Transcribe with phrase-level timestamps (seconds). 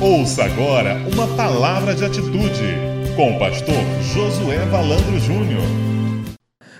[0.00, 2.62] Ouça agora uma palavra de atitude
[3.16, 3.74] com o pastor
[4.14, 5.64] Josué Valandro Júnior.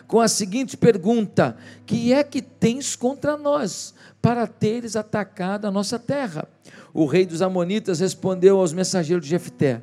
[0.07, 3.93] Com a seguinte pergunta: Que é que tens contra nós
[4.23, 6.47] para teres atacado a nossa terra?
[6.95, 9.83] O rei dos Amonitas respondeu aos mensageiros de Jefté: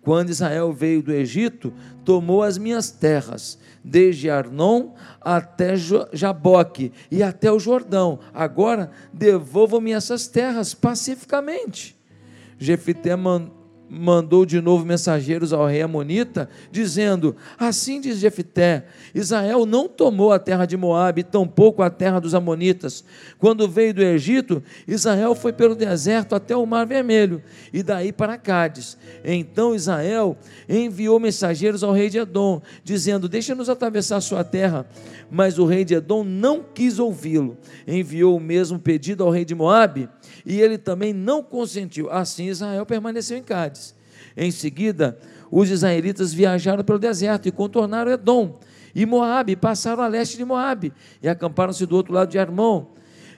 [0.00, 1.72] Quando Israel veio do Egito,
[2.04, 4.90] tomou as minhas terras, desde Arnon
[5.20, 5.74] até
[6.12, 8.20] Jaboque e até o Jordão.
[8.32, 11.95] Agora devolvam-me essas terras pacificamente.
[12.58, 13.14] Jefité
[13.88, 20.38] mandou de novo mensageiros ao rei Amonita, dizendo: Assim diz Jefité: Israel não tomou a
[20.38, 23.04] terra de Moabe, tampouco a terra dos Amonitas.
[23.38, 27.42] Quando veio do Egito, Israel foi pelo deserto até o Mar Vermelho,
[27.72, 28.98] e daí para Cádiz.
[29.24, 30.36] Então Israel
[30.68, 34.86] enviou mensageiros ao rei de Edom, dizendo: Deixa-nos atravessar sua terra.
[35.30, 37.56] Mas o rei de Edom não quis ouvi-lo.
[37.86, 40.08] Enviou o mesmo pedido ao rei de Moabe,
[40.46, 42.08] e ele também não consentiu.
[42.08, 43.94] Assim Israel permaneceu em Cádiz.
[44.36, 45.18] Em seguida,
[45.50, 48.58] os israelitas viajaram pelo deserto e contornaram Edom
[48.94, 52.92] e Moabe, passaram a leste de Moabe e acamparam-se do outro lado de Armão.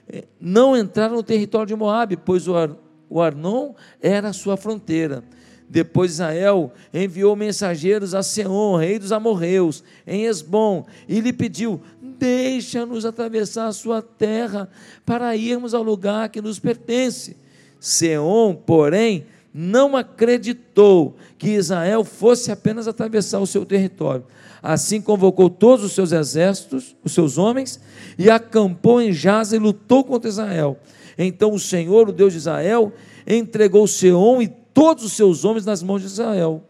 [0.07, 2.69] Eh, não entraram no território de Moabe, pois o, Ar,
[3.09, 5.23] o Arnon era a sua fronteira.
[5.69, 13.05] Depois Israel enviou mensageiros a Seom, rei dos amorreus, em Esbom, e lhe pediu: Deixa-nos
[13.05, 14.67] atravessar a sua terra
[15.05, 17.37] para irmos ao lugar que nos pertence.
[17.79, 24.25] Seom, porém, não acreditou que Israel fosse apenas atravessar o seu território.
[24.61, 27.79] Assim convocou todos os seus exércitos, os seus homens,
[28.17, 30.77] e acampou em Jaza e lutou contra Israel.
[31.17, 32.91] Então o Senhor, o Deus de Israel,
[33.27, 36.63] entregou Seom e todos os seus homens nas mãos de Israel.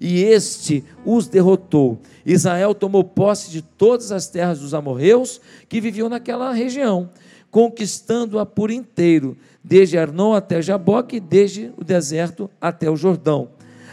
[0.00, 1.98] E este os derrotou.
[2.26, 7.10] Israel tomou posse de todas as terras dos amorreus que viviam naquela região,
[7.50, 13.50] conquistando-a por inteiro, desde Arnon até Jaboque, desde o deserto até o Jordão.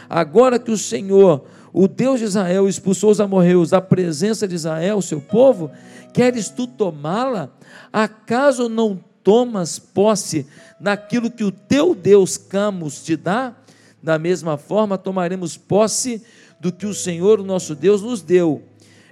[0.08, 5.00] Agora que o Senhor, o Deus de Israel, expulsou os amorreus da presença de Israel,
[5.00, 5.70] seu povo,
[6.12, 7.50] queres tu tomá-la?
[7.92, 10.46] Acaso não tomas posse
[10.82, 13.56] naquilo que o teu Deus Camus te dá,
[14.02, 16.20] da mesma forma tomaremos posse
[16.60, 18.62] do que o Senhor, o nosso Deus, nos deu.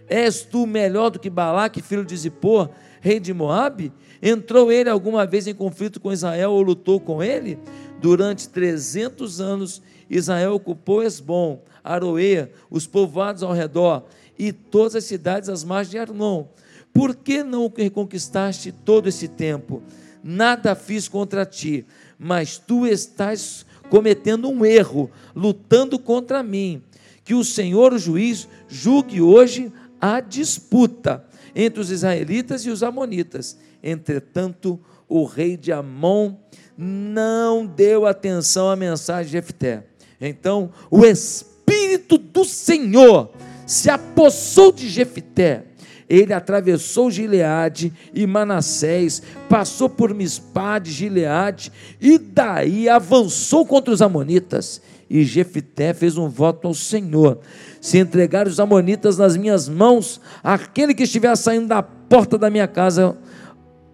[0.08, 2.68] És tu melhor do que Balaque, filho de Zippor,
[3.00, 3.92] rei de Moabe?
[4.20, 7.56] Entrou ele alguma vez em conflito com Israel ou lutou com ele?
[8.02, 9.80] Durante 300 anos,
[10.10, 15.98] Israel ocupou Esbom, Aroê, os povoados ao redor e todas as cidades às margens de
[15.98, 16.46] Arnon.
[16.92, 19.80] Por que não reconquistaste todo esse tempo?
[20.22, 21.86] Nada fiz contra ti,
[22.18, 26.82] mas tu estás cometendo um erro, lutando contra mim.
[27.24, 33.58] Que o Senhor, o juiz, julgue hoje a disputa entre os israelitas e os amonitas.
[33.82, 36.34] Entretanto, o rei de Amon
[36.76, 39.84] não deu atenção à mensagem de Jefté.
[40.20, 43.30] Então, o espírito do Senhor
[43.66, 45.64] se apossou de Jefté
[46.10, 54.82] ele atravessou Gileade e Manassés, passou por Mispade, Gileade, e daí avançou contra os Amonitas.
[55.08, 57.38] E Jefité fez um voto ao Senhor:
[57.80, 62.66] se entregar os Amonitas nas minhas mãos, aquele que estiver saindo da porta da minha
[62.66, 63.16] casa,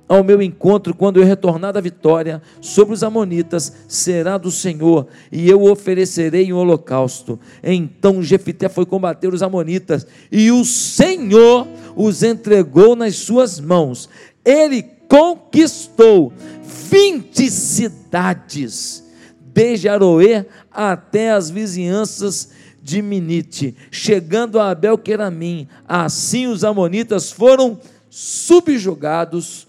[0.08, 5.48] ao meu encontro quando eu retornar da vitória sobre os Amonitas será do Senhor, e
[5.48, 7.38] eu oferecerei um holocausto.
[7.62, 14.08] Então Jefité foi combater os Amonitas, e o Senhor os entregou nas suas mãos.
[14.44, 19.02] Ele conquistou 20 cidades,
[19.40, 22.50] desde Aroê até as vizinhanças
[22.82, 25.66] de Minite, chegando a Abel Queramim.
[25.88, 27.80] Assim os amonitas foram
[28.10, 29.66] subjugados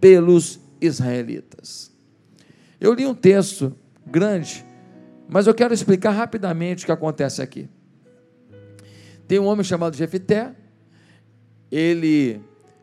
[0.00, 1.92] pelos israelitas.
[2.80, 3.74] Eu li um texto
[4.06, 4.64] grande,
[5.28, 7.68] mas eu quero explicar rapidamente o que acontece aqui.
[9.26, 10.54] Tem um homem chamado Jefité,
[11.70, 12.40] ele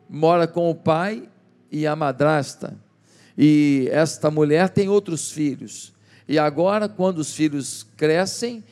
[0.08, 1.28] mora com o pai
[1.70, 2.78] e a madrasta,
[3.36, 5.92] e esta mulher tem outros filhos.
[6.28, 8.64] E agora, quando os filhos crescem,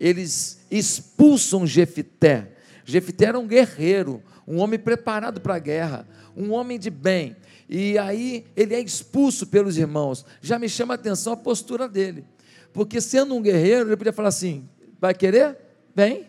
[0.00, 2.52] eles expulsam Jefité.
[2.84, 7.36] Jefité era um guerreiro, um homem preparado para a guerra, um homem de bem.
[7.68, 10.24] E aí ele é expulso pelos irmãos.
[10.40, 12.24] Já me chama a atenção a postura dele.
[12.72, 14.68] Porque sendo um guerreiro, ele podia falar assim:
[14.98, 15.56] vai querer?
[15.94, 16.26] Vem,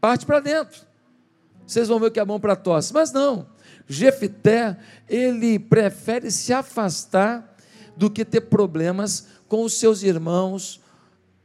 [0.00, 0.89] parte para dentro.
[1.70, 2.92] Vocês vão ver que é bom para tosse.
[2.92, 3.46] Mas não.
[3.86, 4.76] Jefité,
[5.08, 7.56] ele prefere se afastar
[7.96, 10.80] do que ter problemas com os seus irmãos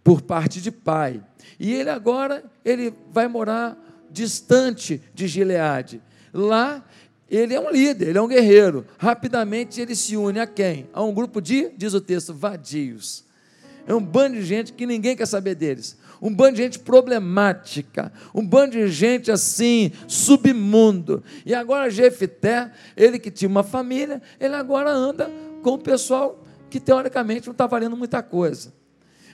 [0.04, 1.24] por parte de pai.
[1.60, 3.78] E ele agora, ele vai morar
[4.10, 6.02] distante de Gileade.
[6.34, 6.84] Lá
[7.30, 8.84] ele é um líder, ele é um guerreiro.
[8.98, 10.90] Rapidamente ele se une a quem?
[10.92, 13.24] A um grupo de, diz o texto, vadios.
[13.88, 15.98] É um bando de gente que ninguém quer saber deles.
[16.22, 21.24] Um bando de gente problemática, um bando de gente assim, submundo.
[21.46, 25.30] E agora Jefité, ele que tinha uma família, ele agora anda
[25.62, 28.74] com o pessoal que teoricamente não está valendo muita coisa.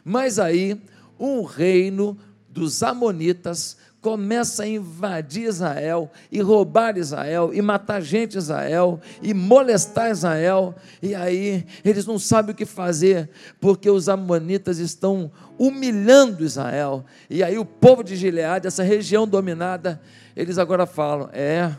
[0.03, 0.79] Mas aí,
[1.19, 2.17] um reino
[2.49, 10.09] dos Amonitas começa a invadir Israel e roubar Israel e matar gente Israel e molestar
[10.09, 17.05] Israel e aí eles não sabem o que fazer porque os amonitas estão humilhando Israel
[17.29, 20.01] e aí o povo de Gileade, essa região dominada,
[20.35, 21.71] eles agora falam, é,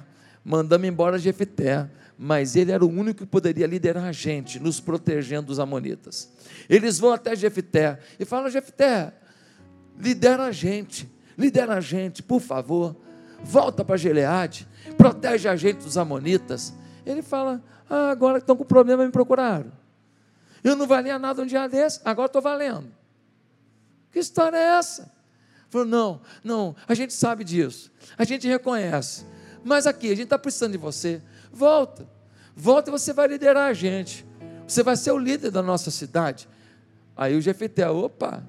[0.45, 5.49] mandamos embora Jefité, mas ele era o único que poderia liderar a gente, nos protegendo
[5.49, 6.31] dos amonitas.
[6.69, 9.13] Eles vão até Jefité e falam, Jefité,
[9.99, 12.96] lidera a gente lidera a gente, por favor,
[13.43, 16.73] volta para Gileade, protege a gente dos amonitas.
[17.05, 19.73] Ele fala: ah, agora que estão com problema, me procuraram.
[20.62, 22.93] Eu não valia nada um dia desse, agora estou valendo.
[24.12, 25.12] Que história é essa?
[25.69, 29.26] Falou: não, não, a gente sabe disso, a gente reconhece,
[29.64, 31.23] mas aqui, a gente está precisando de você.
[31.52, 32.08] Volta,
[32.55, 34.26] volta e você vai liderar a gente.
[34.67, 36.49] Você vai ser o líder da nossa cidade.
[37.17, 38.43] Aí o Jefité, opa,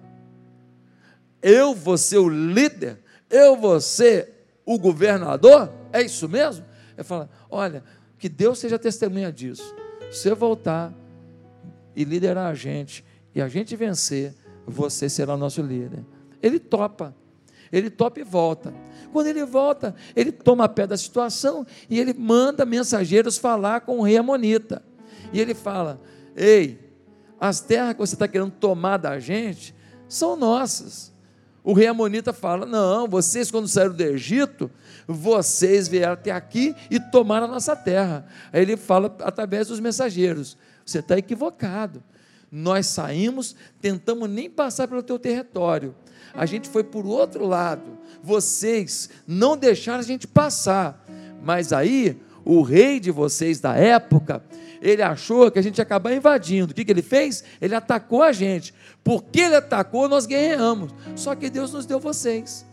[1.44, 3.00] eu vou ser o líder,
[3.30, 6.66] eu vou ser o governador, é isso mesmo?
[6.96, 7.84] Ele fala: olha,
[8.18, 9.76] que Deus seja testemunha disso.
[10.12, 10.94] Se eu voltar
[11.96, 13.04] e liderar a gente,
[13.36, 14.34] e a gente vencer,
[14.66, 16.06] você será nosso líder.
[16.42, 17.16] Ele topa,
[17.72, 18.74] ele topa e volta.
[19.12, 24.04] Quando ele volta, ele toma pé da situação e ele manda mensageiros falar com o
[24.04, 24.82] rei Amonita.
[25.32, 26.00] E ele fala:
[26.36, 26.80] Ei,
[27.40, 29.76] as terras que você está querendo tomar da gente
[30.08, 31.13] são nossas.
[31.64, 34.70] O rei Amonita fala: Não, vocês, quando saíram do Egito,
[35.08, 38.26] vocês vieram até aqui e tomaram a nossa terra.
[38.52, 42.04] Aí ele fala através dos mensageiros: Você está equivocado.
[42.52, 45.96] Nós saímos, tentamos nem passar pelo teu território.
[46.34, 47.98] A gente foi por outro lado.
[48.22, 51.04] Vocês não deixaram a gente passar.
[51.42, 54.44] Mas aí, o rei de vocês da época,
[54.84, 56.74] ele achou que a gente ia acabar invadindo.
[56.74, 57.42] O que, que ele fez?
[57.62, 58.74] Ele atacou a gente.
[59.02, 60.94] Porque ele atacou, nós guerreamos.
[61.16, 62.66] Só que Deus nos deu vocês.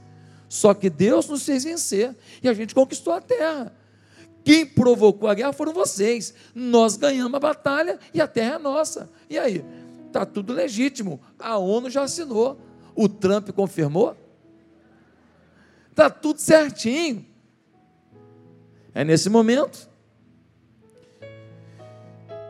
[0.48, 2.16] Só que Deus nos fez vencer.
[2.42, 3.72] E a gente conquistou a terra.
[4.42, 6.34] Quem provocou a guerra foram vocês.
[6.52, 9.08] Nós ganhamos a batalha e a terra é nossa.
[9.28, 9.64] E aí?
[10.08, 11.20] Está tudo legítimo.
[11.38, 12.60] A ONU já assinou.
[12.92, 14.16] O Trump confirmou.
[15.92, 17.24] Está tudo certinho.
[18.92, 19.89] É nesse momento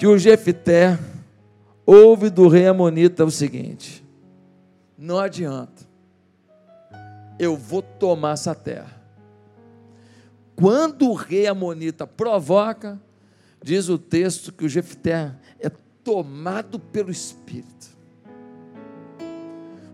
[0.00, 0.99] que o Jefté
[1.85, 4.02] ouve do rei Amonita o seguinte:
[4.97, 5.87] não adianta,
[7.38, 8.99] eu vou tomar essa terra.
[10.56, 12.99] Quando o rei Amonita provoca,
[13.62, 15.69] diz o texto que o Jefté é
[16.02, 17.91] tomado pelo Espírito.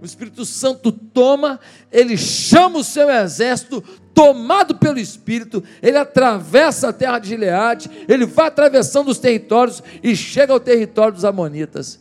[0.00, 1.58] O Espírito Santo toma,
[1.90, 3.82] ele chama o seu exército,
[4.16, 10.16] tomado pelo Espírito, ele atravessa a terra de Gileade, ele vai atravessando os territórios e
[10.16, 12.00] chega ao território dos Amonitas.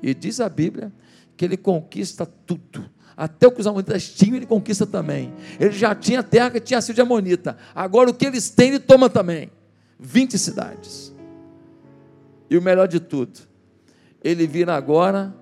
[0.00, 0.92] E diz a Bíblia
[1.36, 2.88] que ele conquista tudo.
[3.16, 5.34] Até o que os amonitas tinham, ele conquista também.
[5.58, 7.56] Ele já tinha terra que tinha sido de amonita.
[7.74, 9.50] Agora o que eles têm, ele toma também.
[9.98, 11.12] 20 cidades.
[12.48, 13.40] E o melhor de tudo,
[14.22, 15.34] ele vira agora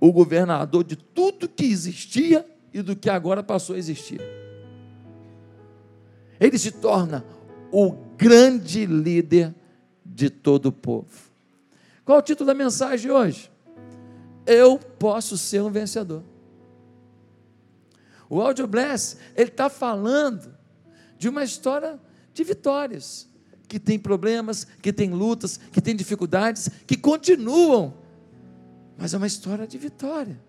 [0.00, 4.22] o governador de tudo que existia e do que agora passou a existir
[6.42, 7.24] ele se torna
[7.70, 9.54] o grande líder
[10.04, 11.30] de todo o povo.
[12.04, 13.50] Qual o título da mensagem hoje?
[14.44, 16.24] Eu posso ser um vencedor.
[18.28, 20.52] O Audio Bless, ele está falando
[21.16, 22.00] de uma história
[22.34, 23.28] de vitórias,
[23.68, 27.94] que tem problemas, que tem lutas, que tem dificuldades, que continuam,
[28.98, 30.40] mas é uma história de vitória.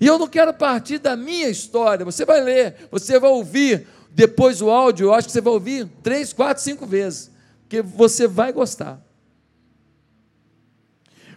[0.00, 2.04] E eu não quero partir da minha história.
[2.04, 5.06] Você vai ler, você vai ouvir depois o áudio.
[5.06, 7.30] Eu acho que você vai ouvir três, quatro, cinco vezes,
[7.62, 9.00] porque você vai gostar.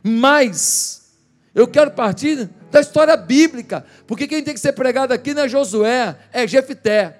[0.03, 1.13] Mas
[1.53, 5.49] eu quero partir da história bíblica, porque quem tem que ser pregado aqui não é
[5.49, 7.19] Josué, é Jefité,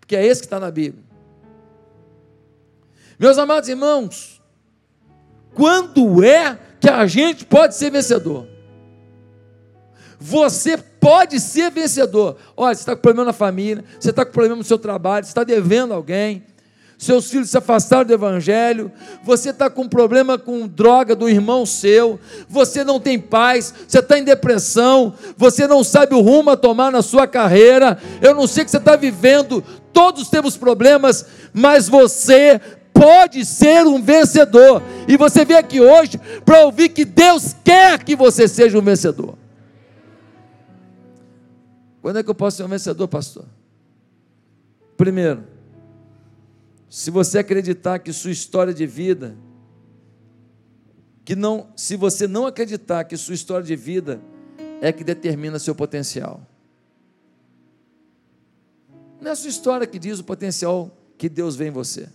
[0.00, 1.04] porque é esse que está na Bíblia.
[3.18, 4.42] Meus amados irmãos,
[5.54, 8.53] quando é que a gente pode ser vencedor?
[10.26, 12.36] Você pode ser vencedor.
[12.56, 15.30] Olha, você está com problema na família, você está com problema no seu trabalho, você
[15.30, 16.42] está devendo alguém,
[16.96, 18.90] seus filhos se afastaram do Evangelho,
[19.22, 24.18] você está com problema com droga do irmão seu, você não tem paz, você está
[24.18, 28.62] em depressão, você não sabe o rumo a tomar na sua carreira, eu não sei
[28.62, 29.62] o que você está vivendo,
[29.92, 32.58] todos temos problemas, mas você
[32.94, 34.82] pode ser um vencedor.
[35.06, 39.43] E você veio aqui hoje para ouvir que Deus quer que você seja um vencedor.
[42.04, 43.46] Quando é que eu posso ser um vencedor, pastor?
[44.94, 45.42] Primeiro,
[46.86, 49.34] se você acreditar que sua história de vida,
[51.24, 54.20] que não, se você não acreditar que sua história de vida
[54.82, 56.46] é que determina seu potencial.
[59.18, 62.10] Não é a sua história que diz o potencial que Deus vê em você.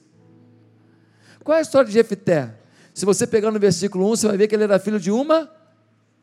[1.44, 2.54] Qual é a história de Jefté?
[2.94, 5.52] Se você pegar no versículo 1, você vai ver que ele era filho de uma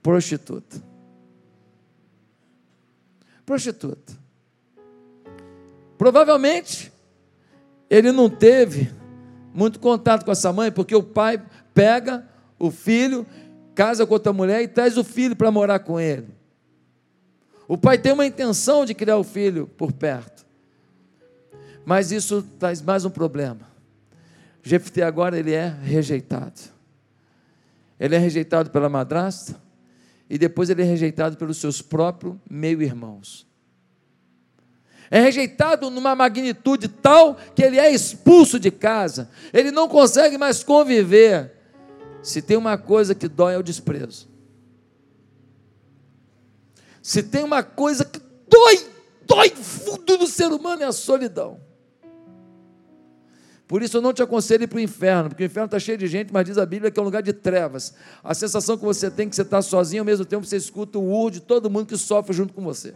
[0.05, 0.81] prostituta
[3.47, 4.13] prostituta.
[5.97, 6.93] Provavelmente,
[7.89, 8.93] ele não teve
[9.55, 13.25] muito contato com essa mãe, porque o pai pega o filho,
[13.75, 16.29] casa com outra mulher e traz o filho para morar com ele.
[17.69, 20.45] O pai tem uma intenção de criar o filho por perto.
[21.85, 23.61] Mas isso traz mais um problema.
[24.63, 26.61] Jefté agora ele é rejeitado.
[27.99, 29.57] Ele é rejeitado pela madrasta,
[30.29, 33.47] e depois ele é rejeitado pelos seus próprios meio-irmãos.
[35.11, 40.65] É rejeitado numa magnitude tal que ele é expulso de casa, ele não consegue mais
[40.65, 41.53] conviver.
[42.23, 44.29] Se tem uma coisa que dói é o desprezo.
[47.01, 48.85] Se tem uma coisa que dói,
[49.25, 51.61] dói fundo no ser humano é a solidão.
[53.69, 56.07] Por isso eu não te aconselho para o inferno, porque o inferno está cheio de
[56.07, 57.95] gente, mas diz a Bíblia que é um lugar de trevas.
[58.23, 61.11] A sensação que você tem que você está sozinho, ao mesmo tempo você escuta o
[61.11, 62.95] urro de todo mundo que sofre junto com você.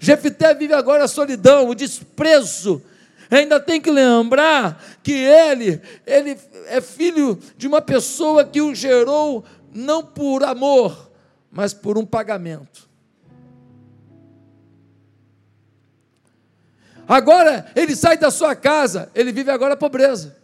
[0.00, 2.82] Jefité vive agora a solidão, o desprezo.
[3.30, 6.36] Ainda tem que lembrar que ele, ele
[6.66, 11.12] é filho de uma pessoa que o gerou não por amor,
[11.52, 12.89] mas por um pagamento.
[17.10, 20.36] Agora ele sai da sua casa, ele vive agora a pobreza.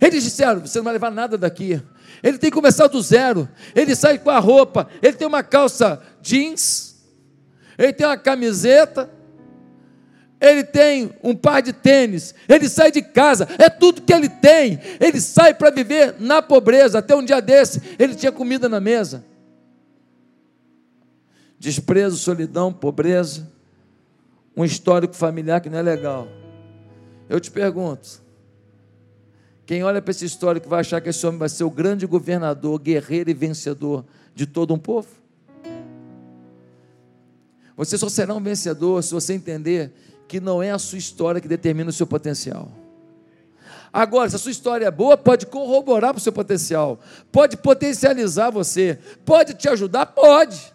[0.00, 1.82] Eles disseram: você não vai levar nada daqui.
[2.22, 3.48] Ele tem que começar do zero.
[3.74, 6.94] Ele sai com a roupa, ele tem uma calça jeans,
[7.76, 9.10] ele tem uma camiseta,
[10.40, 14.78] ele tem um par de tênis, ele sai de casa, é tudo que ele tem.
[15.00, 17.00] Ele sai para viver na pobreza.
[17.00, 19.24] Até um dia desse, ele tinha comida na mesa.
[21.58, 23.55] Desprezo, solidão, pobreza
[24.56, 26.26] um histórico familiar que não é legal.
[27.28, 28.22] Eu te pergunto:
[29.66, 32.78] quem olha para esse histórico vai achar que esse homem vai ser o grande governador,
[32.78, 35.08] guerreiro e vencedor de todo um povo?
[37.76, 39.92] Você só será um vencedor se você entender
[40.26, 42.70] que não é a sua história que determina o seu potencial.
[43.92, 46.98] Agora, se a sua história é boa, pode corroborar para o seu potencial,
[47.30, 50.74] pode potencializar você, pode te ajudar, pode.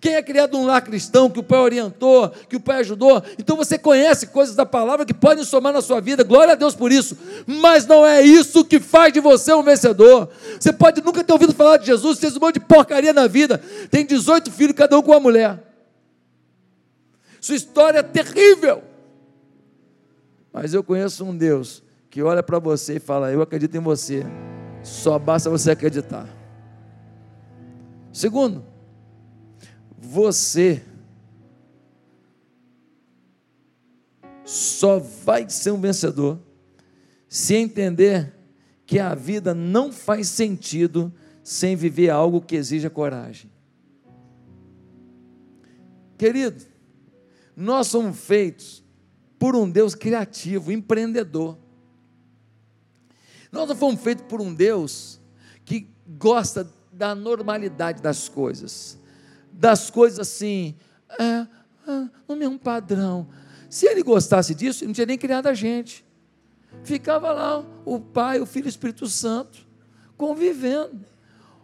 [0.00, 3.54] Quem é criado num lar cristão, que o pai orientou, que o pai ajudou, então
[3.54, 6.90] você conhece coisas da palavra que podem somar na sua vida, glória a Deus por
[6.90, 10.30] isso, mas não é isso que faz de você um vencedor.
[10.58, 13.60] Você pode nunca ter ouvido falar de Jesus, fez um monte de porcaria na vida,
[13.90, 15.62] tem 18 filhos, cada um com uma mulher.
[17.38, 18.82] Sua história é terrível.
[20.50, 24.24] Mas eu conheço um Deus que olha para você e fala: Eu acredito em você,
[24.82, 26.26] só basta você acreditar.
[28.12, 28.64] Segundo,
[30.10, 30.82] você
[34.44, 36.40] só vai ser um vencedor
[37.28, 38.34] se entender
[38.84, 41.14] que a vida não faz sentido
[41.44, 43.48] sem viver algo que exija coragem.
[46.18, 46.64] Querido,
[47.54, 48.82] nós somos feitos
[49.38, 51.56] por um Deus criativo, empreendedor.
[53.52, 55.20] Nós não fomos feitos por um Deus
[55.64, 55.88] que
[56.18, 58.98] gosta da normalidade das coisas
[59.60, 60.74] das coisas assim,
[61.18, 63.28] é, é, no mesmo padrão.
[63.68, 66.02] Se ele gostasse disso, ele não tinha nem criado a gente.
[66.82, 69.58] Ficava lá o Pai, o Filho e o Espírito Santo,
[70.16, 71.04] convivendo.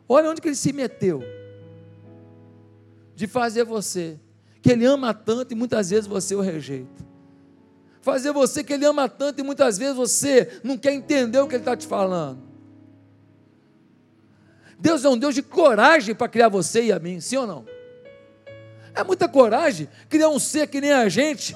[0.07, 1.23] Olha onde que ele se meteu.
[3.15, 4.21] De fazer você,
[4.61, 7.07] que ele ama tanto e muitas vezes você o rejeita.
[8.03, 11.55] Fazer você que ele ama tanto e muitas vezes você não quer entender o que
[11.55, 12.41] ele está te falando.
[14.79, 17.76] Deus é um Deus de coragem para criar você e a mim, sim ou não?
[18.97, 21.55] É muita coragem criar um ser que nem a gente,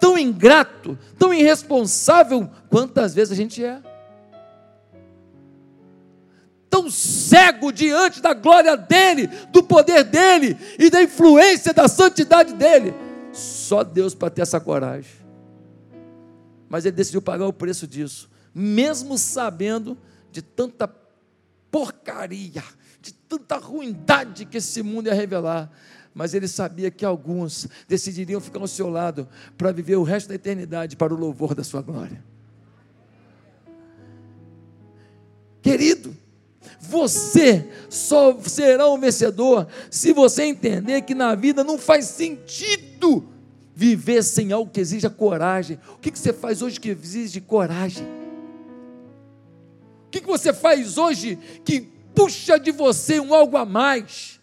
[0.00, 3.80] tão ingrato, tão irresponsável, quantas vezes a gente é.
[6.68, 12.92] Tão cego diante da glória dele, do poder dele e da influência da santidade dele.
[13.32, 15.12] Só Deus para ter essa coragem.
[16.68, 19.96] Mas ele decidiu pagar o preço disso, mesmo sabendo
[20.32, 20.92] de tanta
[21.70, 22.64] porcaria,
[23.00, 25.70] de tanta ruindade que esse mundo ia revelar
[26.14, 30.34] mas ele sabia que alguns decidiriam ficar ao seu lado para viver o resto da
[30.34, 32.22] eternidade para o louvor da sua glória.
[35.62, 36.16] Querido,
[36.80, 43.28] você só será um vencedor se você entender que na vida não faz sentido
[43.74, 45.78] viver sem algo que exija coragem.
[45.94, 48.06] O que você faz hoje que exige coragem?
[50.06, 51.82] O que você faz hoje que
[52.14, 54.39] puxa de você um algo a mais,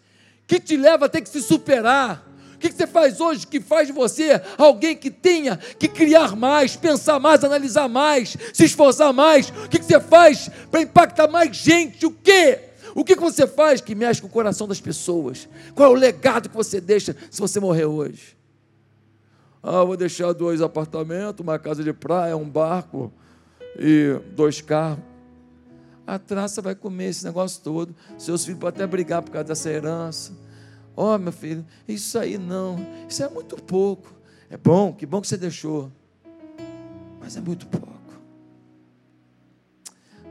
[0.48, 2.26] que te leva a ter que se superar?
[2.54, 6.74] O que você faz hoje que faz de você alguém que tenha que criar mais,
[6.74, 9.50] pensar mais, analisar mais, se esforçar mais?
[9.50, 12.04] O que você faz para impactar mais gente?
[12.04, 12.58] O quê?
[12.96, 15.46] O que você faz que mexe com o coração das pessoas?
[15.74, 18.36] Qual é o legado que você deixa se você morrer hoje?
[19.62, 23.12] Ah, vou deixar dois apartamentos, uma casa de praia, um barco
[23.78, 25.07] e dois carros.
[26.08, 27.94] A traça vai comer esse negócio todo.
[28.16, 30.32] Seus filhos podem até brigar por causa dessa herança
[31.00, 32.76] Ó, oh, meu filho, isso aí não,
[33.08, 34.12] isso é muito pouco.
[34.50, 35.92] É bom, que bom que você deixou,
[37.20, 37.86] mas é muito pouco.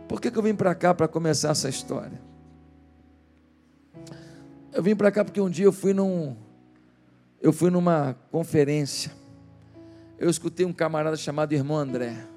[0.10, 2.20] Por que, que eu vim para cá para começar essa história?
[4.74, 6.36] Eu vim para cá porque um dia eu fui num,
[7.42, 9.14] eu fui numa conferência.
[10.20, 12.28] Eu escutei um camarada chamado Irmão André.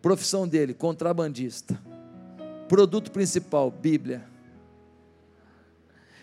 [0.00, 1.78] Profissão dele, contrabandista.
[2.68, 4.24] Produto principal, Bíblia.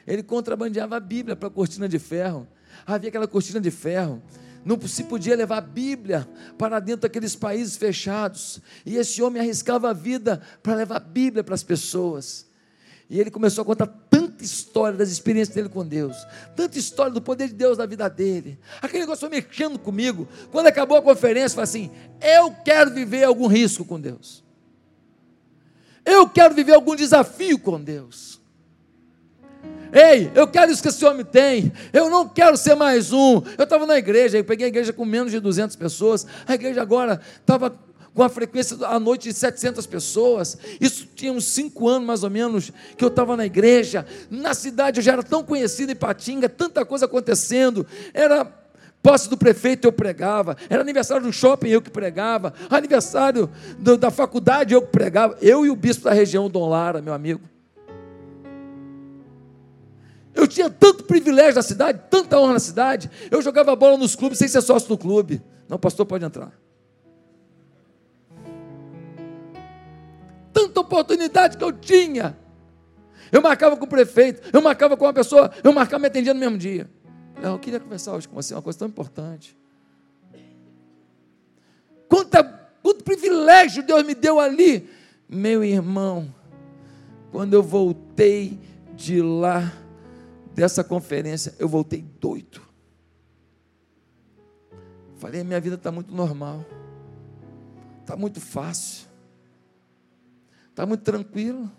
[0.08, 2.48] Ele contrabandeava a Bíblia para a cortina de ferro.
[2.86, 4.22] Havia aquela cortina de ferro.
[4.64, 8.62] Não se podia levar a Bíblia para dentro daqueles países fechados.
[8.86, 12.47] E esse homem arriscava a vida para levar a Bíblia para as pessoas.
[13.10, 16.16] E ele começou a contar tanta história das experiências dele com Deus,
[16.56, 18.60] tanta história do poder de Deus na vida dele.
[18.82, 20.28] Aquele negócio foi mexendo comigo.
[20.52, 24.44] Quando acabou a conferência, falei assim: eu quero viver algum risco com Deus.
[26.06, 28.40] Eu quero viver algum desafio com Deus.
[29.92, 31.72] Ei, eu quero isso que esse homem tem.
[31.94, 33.42] Eu não quero ser mais um.
[33.58, 36.26] Eu estava na igreja, eu peguei a igreja com menos de 200 pessoas.
[36.46, 37.78] A igreja agora estava
[38.18, 40.58] com a frequência à noite de 700 pessoas.
[40.82, 44.08] Isso tinha uns cinco anos mais ou menos que eu estava na igreja.
[44.28, 47.86] Na cidade eu já era tão conhecido em Patinga, tanta coisa acontecendo.
[48.16, 48.44] Era
[49.04, 54.10] posse do prefeito eu pregava, era aniversário do shopping eu que pregava, aniversário do, da
[54.10, 55.38] faculdade eu que pregava.
[55.40, 57.48] Eu e o bispo da região, Dom Lara, meu amigo.
[60.34, 63.12] Eu tinha tanto privilégio na cidade, tanta honra na cidade.
[63.30, 65.40] Eu jogava bola nos clubes sem ser sócio do clube.
[65.70, 66.52] Não, pastor, pode entrar.
[70.58, 72.36] Tanta oportunidade que eu tinha.
[73.32, 76.40] Eu marcava com o prefeito, eu marcava com uma pessoa, eu marcava me atendia no
[76.40, 76.90] mesmo dia.
[77.40, 79.56] Eu queria conversar hoje com você, uma coisa tão importante.
[82.10, 82.44] Quanta,
[82.82, 84.90] quanto privilégio Deus me deu ali,
[85.30, 86.34] meu irmão.
[87.32, 88.60] Quando eu voltei
[88.96, 89.72] de lá,
[90.56, 92.64] dessa conferência, eu voltei doido.
[95.18, 96.66] Falei, minha vida está muito normal,
[98.02, 99.07] está muito fácil,
[100.78, 101.72] está muito tranquilo.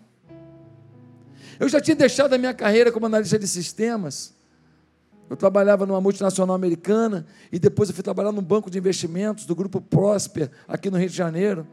[1.57, 4.35] Eu já tinha deixado a minha carreira como analista de sistemas.
[5.29, 9.55] Eu trabalhava numa multinacional americana e depois eu fui trabalhar num banco de investimentos do
[9.55, 11.65] grupo Prosper, aqui no Rio de Janeiro.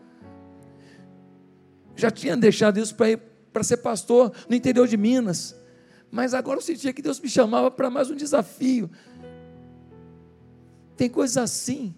[1.96, 3.20] Já tinha deixado isso para ir
[3.52, 5.56] para ser pastor no interior de Minas.
[6.12, 8.88] Mas agora eu sentia que Deus me chamava para mais um desafio.
[10.96, 11.92] Tem coisas assim.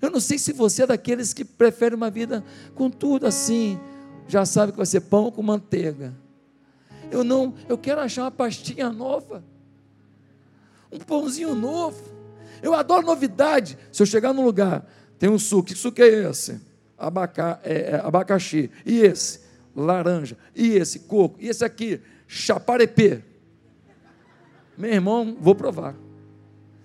[0.00, 2.44] Eu não sei se você é daqueles que prefere uma vida
[2.76, 3.80] com tudo assim.
[4.28, 6.14] Já sabe que vai ser pão com manteiga.
[7.10, 9.44] Eu não, eu quero achar uma pastinha nova.
[10.90, 12.02] Um pãozinho novo.
[12.62, 13.78] Eu adoro novidade.
[13.92, 14.86] Se eu chegar num lugar,
[15.18, 15.64] tem um suco.
[15.68, 16.60] Que suco é esse?
[16.96, 18.70] Abaca, é, é, abacaxi.
[18.86, 19.40] E esse?
[19.76, 20.36] Laranja.
[20.54, 21.00] E esse?
[21.00, 21.36] Coco.
[21.40, 22.00] E esse aqui?
[22.26, 23.22] chaparepê.
[24.76, 25.94] Meu irmão, vou provar.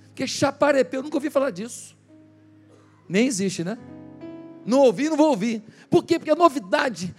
[0.06, 1.98] Porque chaparepê, eu nunca ouvi falar disso.
[3.08, 3.78] Nem existe, né?
[4.66, 5.64] Não ouvi, não vou ouvir.
[5.90, 6.20] Por quê?
[6.20, 7.16] Porque a novidade.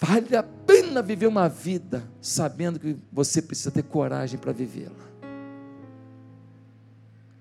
[0.00, 5.08] Vale a pena viver uma vida sabendo que você precisa ter coragem para vivê-la.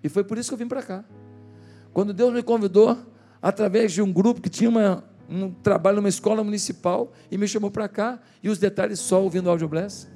[0.04, 1.04] E foi por isso que eu vim para cá.
[1.94, 2.98] Quando Deus me convidou,
[3.42, 7.70] através de um grupo que tinha uma, um trabalho numa escola municipal e me chamou
[7.70, 10.08] para cá e os detalhes só ouvindo o Audio Bless.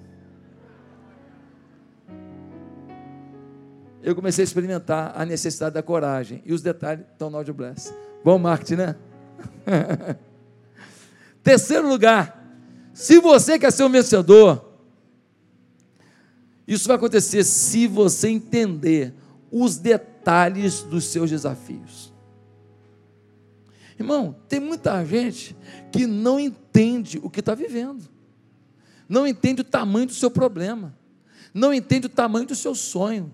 [4.03, 7.93] Eu comecei a experimentar a necessidade da coragem e os detalhes estão no Audio Bless.
[8.23, 8.95] Bom marketing, né?
[11.43, 12.41] Terceiro lugar,
[12.93, 14.71] se você quer ser um vencedor,
[16.67, 19.13] isso vai acontecer se você entender
[19.51, 22.11] os detalhes dos seus desafios.
[23.99, 25.55] Irmão, tem muita gente
[25.91, 28.03] que não entende o que está vivendo,
[29.07, 30.95] não entende o tamanho do seu problema,
[31.53, 33.31] não entende o tamanho do seu sonho,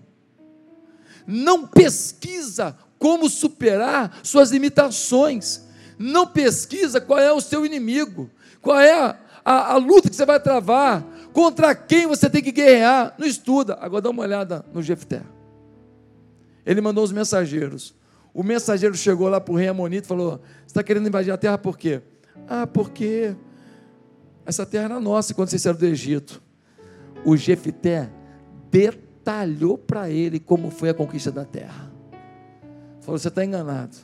[1.28, 5.62] não pesquisa como superar suas limitações,
[5.98, 8.30] não pesquisa qual é o seu inimigo,
[8.62, 12.50] qual é a, a, a luta que você vai travar, contra quem você tem que
[12.50, 13.76] guerrear, não estuda.
[13.78, 15.22] Agora dá uma olhada no Jefté.
[16.64, 17.94] Ele mandou os mensageiros.
[18.32, 21.36] O mensageiro chegou lá para o rei Amonito e falou: Você está querendo invadir a
[21.36, 22.00] terra por quê?
[22.48, 23.34] Ah, porque
[24.46, 26.42] essa terra era nossa quando vocês saíram do Egito.
[27.24, 28.10] O Jefté
[28.70, 29.07] detalhou
[29.86, 31.90] para ele como foi a conquista da terra.
[33.00, 33.96] Falou: Você está enganado.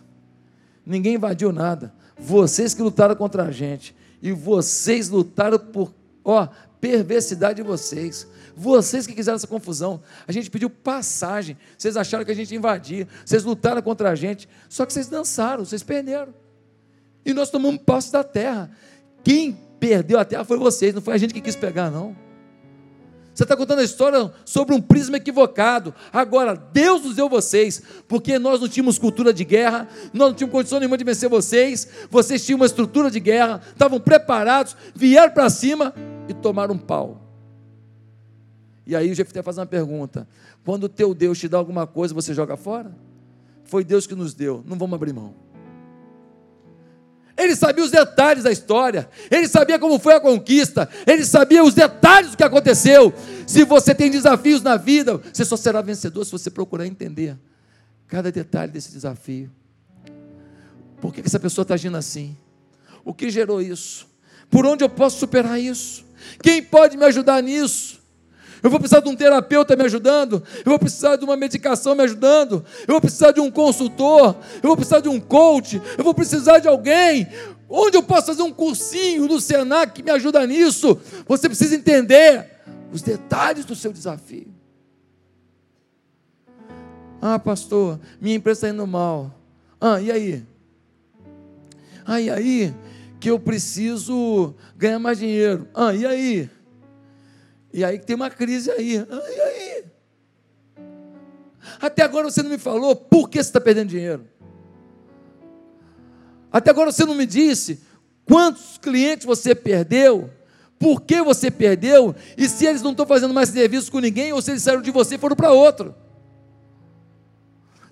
[0.84, 1.94] Ninguém invadiu nada.
[2.18, 3.94] Vocês que lutaram contra a gente.
[4.20, 5.92] E vocês lutaram por,
[6.24, 6.48] ó,
[6.80, 8.26] perversidade de vocês.
[8.56, 10.00] Vocês que quiseram essa confusão.
[10.26, 11.56] A gente pediu passagem.
[11.76, 13.08] Vocês acharam que a gente ia invadir.
[13.24, 14.48] Vocês lutaram contra a gente.
[14.68, 16.34] Só que vocês dançaram, vocês perderam.
[17.24, 18.70] E nós tomamos posse da terra.
[19.22, 22.23] Quem perdeu a terra foi vocês, não foi a gente que quis pegar, não.
[23.34, 25.92] Você está contando a história sobre um prisma equivocado.
[26.12, 30.52] Agora, Deus nos deu vocês, porque nós não tínhamos cultura de guerra, nós não tínhamos
[30.52, 35.50] condição nenhuma de vencer vocês, vocês tinham uma estrutura de guerra, estavam preparados, vieram para
[35.50, 35.92] cima
[36.28, 37.22] e tomaram um pau.
[38.86, 40.28] E aí o Jefté faz uma pergunta:
[40.64, 42.94] quando o teu Deus te dá alguma coisa, você joga fora?
[43.64, 45.43] Foi Deus que nos deu, não vamos abrir mão.
[47.36, 51.74] Ele sabia os detalhes da história, ele sabia como foi a conquista, ele sabia os
[51.74, 53.12] detalhes do que aconteceu.
[53.46, 57.36] Se você tem desafios na vida, você só será vencedor se você procurar entender
[58.06, 59.50] cada detalhe desse desafio.
[61.00, 62.36] Por que essa pessoa está agindo assim?
[63.04, 64.06] O que gerou isso?
[64.48, 66.04] Por onde eu posso superar isso?
[66.40, 68.00] Quem pode me ajudar nisso?
[68.62, 72.02] Eu vou precisar de um terapeuta me ajudando, eu vou precisar de uma medicação me
[72.02, 76.14] ajudando, eu vou precisar de um consultor, eu vou precisar de um coach, eu vou
[76.14, 77.28] precisar de alguém.
[77.68, 80.98] Onde eu posso fazer um cursinho no Senac que me ajuda nisso?
[81.26, 82.50] Você precisa entender
[82.92, 84.46] os detalhes do seu desafio.
[87.20, 89.34] Ah, pastor, minha empresa está indo mal.
[89.80, 90.44] Ah, e aí?
[92.06, 92.74] Ah, e aí?
[93.18, 95.66] Que eu preciso ganhar mais dinheiro.
[95.74, 96.50] Ah, e aí?
[97.74, 98.94] E aí tem uma crise aí.
[98.94, 99.84] E aí?
[101.80, 104.24] Até agora você não me falou por que você está perdendo dinheiro.
[106.52, 107.80] Até agora você não me disse
[108.24, 110.30] quantos clientes você perdeu,
[110.78, 114.40] por que você perdeu, e se eles não estão fazendo mais serviço com ninguém, ou
[114.40, 115.96] se eles saíram de você e foram para outro.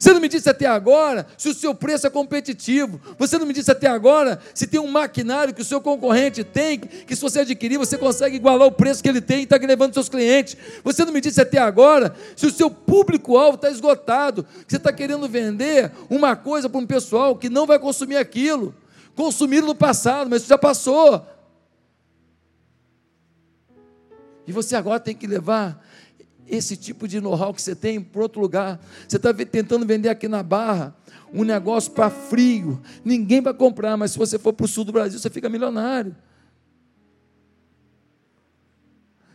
[0.03, 3.01] Você não me disse até agora se o seu preço é competitivo.
[3.17, 6.81] Você não me disse até agora se tem um maquinário que o seu concorrente tem,
[6.81, 9.95] que se você adquirir, você consegue igualar o preço que ele tem e está levando
[9.95, 10.57] seus clientes.
[10.83, 14.93] Você não me disse até agora se o seu público-alvo está esgotado, que você está
[14.93, 18.75] querendo vender uma coisa para um pessoal que não vai consumir aquilo.
[19.15, 21.25] Consumiram no passado, mas isso já passou.
[24.49, 25.81] E você agora tem que levar
[26.53, 28.79] esse tipo de know-how que você tem para outro lugar.
[29.09, 30.95] Você está tentando vender aqui na Barra
[31.33, 32.79] um negócio para frio.
[33.03, 36.15] Ninguém vai comprar, mas se você for para o sul do Brasil, você fica milionário.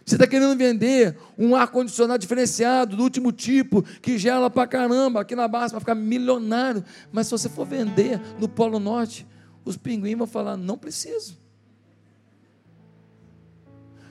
[0.05, 5.35] Você está querendo vender um ar-condicionado diferenciado, do último tipo, que gela para caramba, aqui
[5.35, 6.85] na Barra, para ficar milionário.
[7.11, 9.25] Mas se você for vender no Polo Norte,
[9.65, 11.46] os pinguins vão falar: não preciso.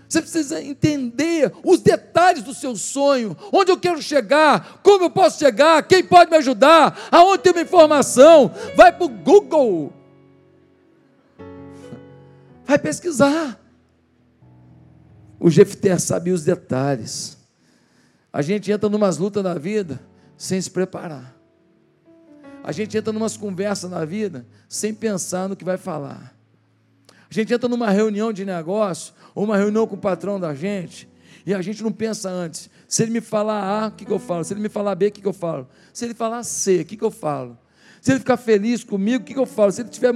[0.08, 5.38] Você precisa entender os detalhes do seu sonho, onde eu quero chegar, como eu posso
[5.38, 8.52] chegar, quem pode me ajudar, aonde tem uma informação.
[8.76, 9.92] Vai para o Google.
[12.64, 13.60] Vai pesquisar.
[15.38, 17.36] O Jefté sabia os detalhes.
[18.32, 20.00] A gente entra numas lutas na vida
[20.36, 21.34] sem se preparar.
[22.62, 26.34] A gente entra numas conversas na vida sem pensar no que vai falar.
[27.08, 31.08] A gente entra numa reunião de negócio uma reunião com o patrão da gente,
[31.44, 32.70] e a gente não pensa antes.
[32.88, 34.42] Se ele me falar A, o que, que eu falo?
[34.42, 35.68] Se ele me falar B, o que, que eu falo?
[35.92, 37.56] Se ele falar C, o que, que eu falo?
[38.00, 39.70] Se ele ficar feliz comigo, o que, que eu falo?
[39.70, 40.12] Se ele estiver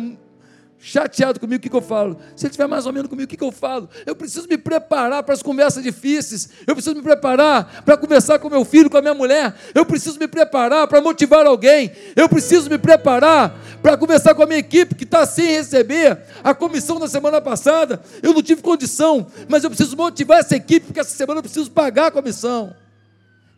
[0.82, 2.18] chateado comigo, o que, que eu falo?
[2.34, 3.88] Se ele estiver mais ou menos comigo, o que, que eu falo?
[4.06, 6.48] Eu preciso me preparar para as conversas difíceis.
[6.66, 9.54] Eu preciso me preparar para conversar com meu filho, com a minha mulher.
[9.74, 11.92] Eu preciso me preparar para motivar alguém.
[12.16, 16.54] Eu preciso me preparar para conversar com a minha equipe que está sem receber a
[16.54, 18.00] comissão da semana passada.
[18.22, 21.70] Eu não tive condição, mas eu preciso motivar essa equipe, porque essa semana eu preciso
[21.70, 22.74] pagar a comissão.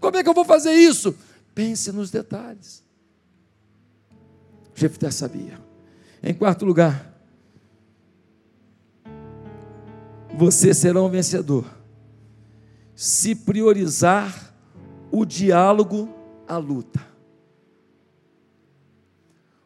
[0.01, 1.15] Como é que eu vou fazer isso?
[1.55, 2.83] Pense nos detalhes.
[4.75, 5.61] Jefté sabia.
[6.21, 7.12] Em quarto lugar,
[10.35, 11.65] você será um vencedor.
[12.95, 14.55] Se priorizar
[15.11, 16.09] o diálogo
[16.49, 17.01] à luta.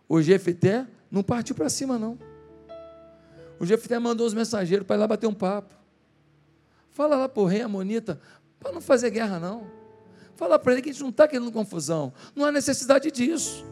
[0.08, 2.18] O Jefté não partiu para cima, não.
[3.58, 5.74] O Jefté mandou os mensageiros para ir lá bater um papo.
[6.90, 8.20] Fala lá para o rei Amonita,
[8.58, 9.66] para não fazer guerra, não.
[10.34, 12.12] Fala para ele que a gente não está querendo confusão.
[12.34, 13.64] Não há necessidade disso.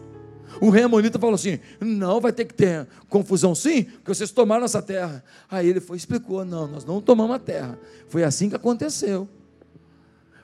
[0.60, 4.62] O rei Amonita falou assim: não, vai ter que ter confusão sim, porque vocês tomaram
[4.62, 5.24] nossa terra.
[5.50, 7.78] Aí ele foi explicou: não, nós não tomamos a terra.
[8.08, 9.28] Foi assim que aconteceu.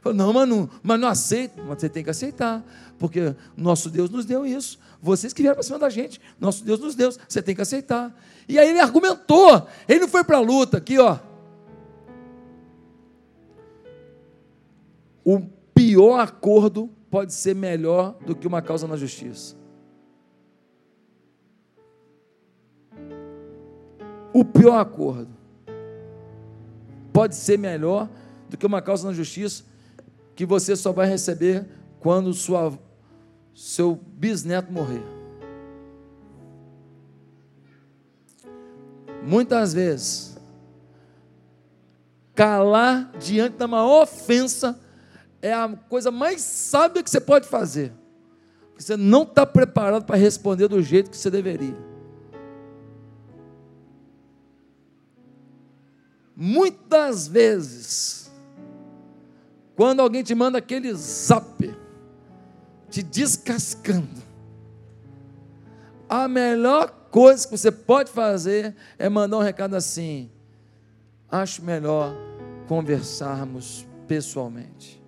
[0.00, 1.62] Falou, não, mas não, mas não aceito.
[1.66, 2.64] Mas você tem que aceitar,
[2.98, 4.78] porque nosso Deus nos deu isso.
[5.02, 8.14] Vocês que vieram para cima da gente, nosso Deus nos deu, você tem que aceitar.
[8.48, 11.18] E aí ele argumentou, ele não foi para a luta, aqui ó.
[15.24, 15.40] O
[15.74, 19.59] pior acordo pode ser melhor do que uma causa na justiça.
[24.32, 25.30] O pior acordo
[27.12, 28.08] pode ser melhor
[28.48, 29.64] do que uma causa na justiça
[30.34, 31.66] que você só vai receber
[31.98, 32.78] quando sua,
[33.54, 35.02] seu bisneto morrer.
[39.22, 40.38] Muitas vezes,
[42.34, 44.80] calar diante da maior ofensa
[45.42, 47.92] é a coisa mais sábia que você pode fazer.
[48.70, 51.76] Porque você não está preparado para responder do jeito que você deveria.
[56.42, 58.32] Muitas vezes,
[59.76, 61.70] quando alguém te manda aquele zap,
[62.88, 64.22] te descascando,
[66.08, 70.30] a melhor coisa que você pode fazer é mandar um recado assim:
[71.30, 72.16] acho melhor
[72.66, 74.98] conversarmos pessoalmente.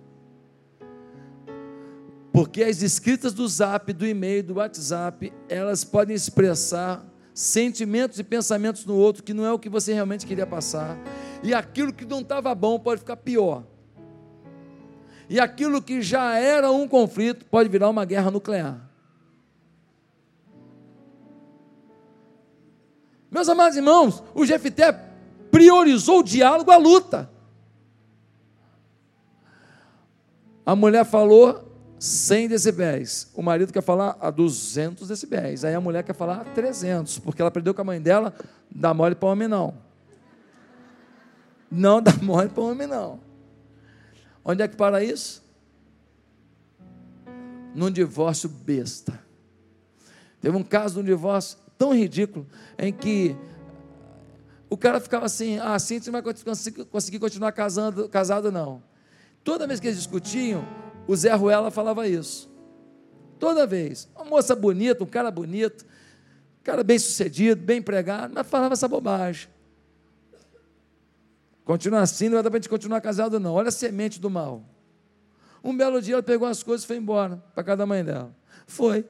[2.31, 8.85] Porque as escritas do zap, do e-mail, do WhatsApp, elas podem expressar sentimentos e pensamentos
[8.85, 10.95] no outro que não é o que você realmente queria passar.
[11.43, 13.63] E aquilo que não estava bom pode ficar pior.
[15.29, 18.89] E aquilo que já era um conflito pode virar uma guerra nuclear.
[23.29, 24.91] Meus amados irmãos, o Jefté
[25.51, 27.29] priorizou o diálogo à luta.
[30.65, 33.31] A mulher falou, 100 decibéis.
[33.33, 35.65] O marido quer falar a 200 decibéis.
[35.65, 38.33] Aí a mulher quer falar a 300, porque ela aprendeu com a mãe dela,
[38.69, 39.73] dá mole para homem não.
[41.73, 43.19] Não dá mole para homem não.
[44.45, 45.43] Onde é que para isso?
[47.73, 49.19] Num divórcio besta.
[50.39, 52.45] Teve um caso de um divórcio tão ridículo
[52.77, 53.35] em que
[54.69, 56.33] o cara ficava assim, ah, assim você não vai
[56.91, 58.83] conseguir continuar casando, casado não.
[59.43, 60.63] Toda vez que eles discutiam,
[61.07, 62.51] o Zé Ruela falava isso.
[63.39, 64.07] Toda vez.
[64.15, 65.85] Uma moça bonita, um cara bonito,
[66.59, 69.49] um cara bem sucedido, bem empregado, mas falava essa bobagem.
[71.65, 73.53] Continua assim, não vai dar para a gente continuar casado, não.
[73.53, 74.63] Olha a semente do mal.
[75.63, 78.35] Um belo dia ela pegou as coisas e foi embora para casa da mãe dela.
[78.67, 79.05] Foi.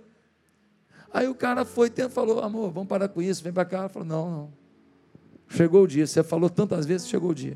[1.12, 3.78] Aí o cara foi falou: amor, vamos parar com isso, vem para cá.
[3.80, 4.54] Ela falou: não, não.
[5.48, 6.06] Chegou o dia.
[6.06, 7.56] Você falou tantas vezes, chegou o dia.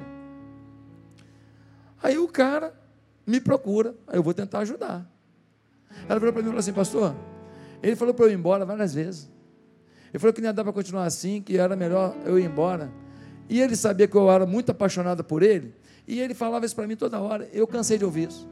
[2.02, 2.74] Aí o cara
[3.26, 5.10] me procura, aí eu vou tentar ajudar.
[6.08, 7.16] Ela falou para mim e falou assim, pastor,
[7.82, 9.30] ele falou para eu ir embora várias vezes.
[10.10, 12.92] Ele falou que não ia dar para continuar assim, que era melhor eu ir embora.
[13.50, 15.74] E ele sabia que eu era muito apaixonada por ele,
[16.08, 17.50] e ele falava isso para mim toda hora.
[17.54, 18.48] Eu cansei de ouvir isso.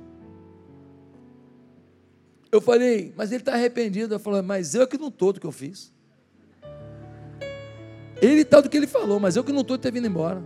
[2.52, 4.16] Eu falei, mas ele está arrependido.
[4.16, 5.92] Eu falei, mas eu que não estou do que eu fiz.
[8.22, 10.42] Ele está do que ele falou, mas eu que não estou de ter vindo embora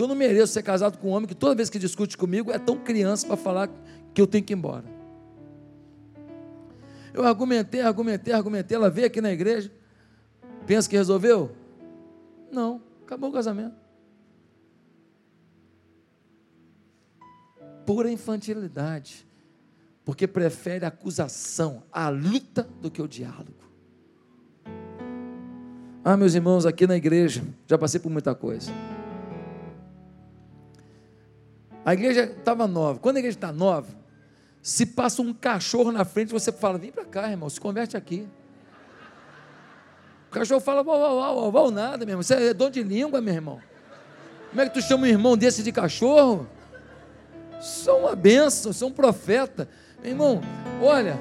[0.00, 2.50] que eu não mereço ser casado com um homem que toda vez que discute comigo
[2.50, 3.70] é tão criança para falar
[4.14, 4.86] que eu tenho que ir embora.
[7.12, 8.76] Eu argumentei, argumentei, argumentei.
[8.76, 9.70] Ela veio aqui na igreja.
[10.66, 11.50] Pensa que resolveu?
[12.50, 13.74] Não, acabou o casamento.
[17.84, 19.26] Pura infantilidade.
[20.04, 23.68] Porque prefere a acusação, a luta, do que o diálogo.
[26.04, 28.72] Ah, meus irmãos, aqui na igreja, já passei por muita coisa.
[31.84, 33.00] A igreja estava nova.
[33.00, 33.92] Quando a igreja está nova,
[34.62, 38.26] se passa um cachorro na frente, você fala: vem para cá, irmão, se converte aqui.
[40.30, 42.22] O cachorro fala: uau, uau, uau, uau, nada, meu irmão.
[42.22, 43.60] Você é dom de língua, meu irmão.
[44.50, 46.48] Como é que tu chama um irmão desse de cachorro?
[47.60, 49.68] Sou uma benção, sou um profeta.
[50.00, 50.40] Meu irmão,
[50.80, 51.18] olha,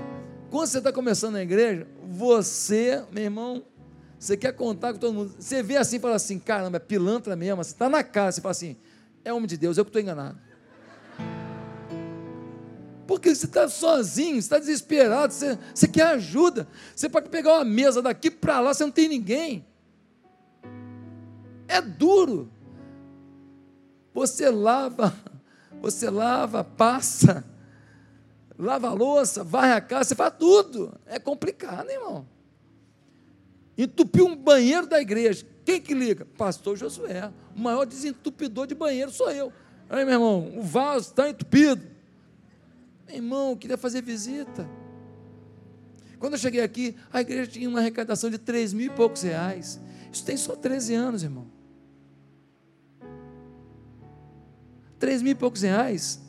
[0.52, 3.64] quando você está começando na igreja, você, meu irmão,
[4.20, 5.34] você quer contar com todo mundo.
[5.40, 7.64] Você vê assim e fala assim: caramba, é pilantra mesmo.
[7.64, 8.78] Você está na cara, você fala assim:
[9.26, 10.38] é homem de Deus, eu que estou enganado.
[13.10, 16.68] Porque você está sozinho, você está desesperado, você, você quer ajuda.
[16.96, 19.66] Você pode pegar uma mesa daqui para lá, você não tem ninguém.
[21.68, 22.52] É duro.
[24.14, 25.12] Você lava,
[25.82, 27.44] você lava, passa,
[28.56, 30.94] lava a louça, varre a casa, você faz tudo.
[31.08, 32.28] É complicado, irmão.
[33.76, 35.48] Entupiu um banheiro da igreja.
[35.66, 36.28] Quem que liga?
[36.38, 37.32] Pastor Josué.
[37.56, 39.52] O maior desentupidor de banheiro sou eu.
[39.90, 41.98] Aí, meu irmão, o vaso está entupido.
[43.10, 44.70] Meu irmão, queria fazer visita.
[46.20, 49.80] Quando eu cheguei aqui, a igreja tinha uma arrecadação de 3 mil e poucos reais.
[50.12, 51.48] Isso tem só 13 anos, irmão.
[55.00, 56.22] 3 mil e poucos reais.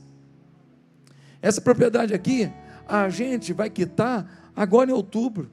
[1.42, 2.50] Essa propriedade aqui,
[2.88, 5.50] a gente vai quitar agora em outubro.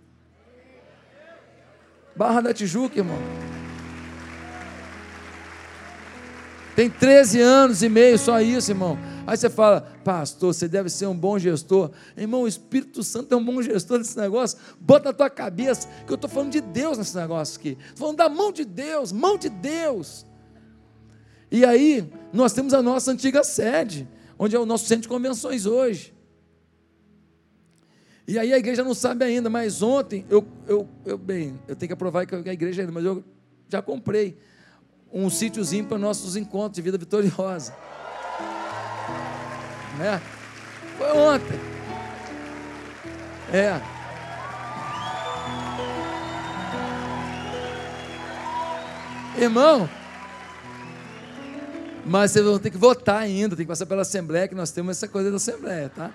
[2.16, 3.20] Barra da Tijuca, irmão.
[6.74, 8.98] Tem 13 anos e meio, só isso, irmão.
[9.28, 11.92] Aí você fala, pastor, você deve ser um bom gestor.
[12.16, 14.58] Irmão, o Espírito Santo é um bom gestor desse negócio.
[14.80, 17.78] Bota na tua cabeça que eu estou falando de Deus nesse negócio aqui.
[17.78, 20.26] Estou falando da mão de Deus, mão de Deus.
[21.52, 24.08] E aí, nós temos a nossa antiga sede,
[24.40, 26.16] onde é o nosso centro de convenções hoje.
[28.26, 31.90] E aí a igreja não sabe ainda, mas ontem, eu, eu, eu bem, eu tenho
[31.90, 33.22] que aprovar que a igreja ainda, mas eu
[33.68, 34.38] já comprei
[35.12, 37.74] um sítiozinho para nossos encontros de vida vitoriosa.
[39.98, 40.22] Né?
[40.98, 41.60] Foi ontem.
[43.52, 43.82] É.
[49.38, 49.90] Irmão,
[52.06, 54.98] mas vocês vão ter que votar ainda, tem que passar pela Assembleia, que nós temos
[54.98, 56.12] essa coisa da Assembleia, tá?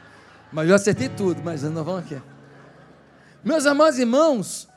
[0.50, 2.20] Mas eu acertei tudo, mas nós vamos aqui.
[3.44, 4.68] Meus amados irmãos,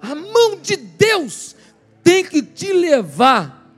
[0.00, 1.54] a mão de Deus
[2.02, 3.68] tem que te levar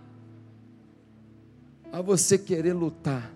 [1.93, 3.31] a você querer lutar.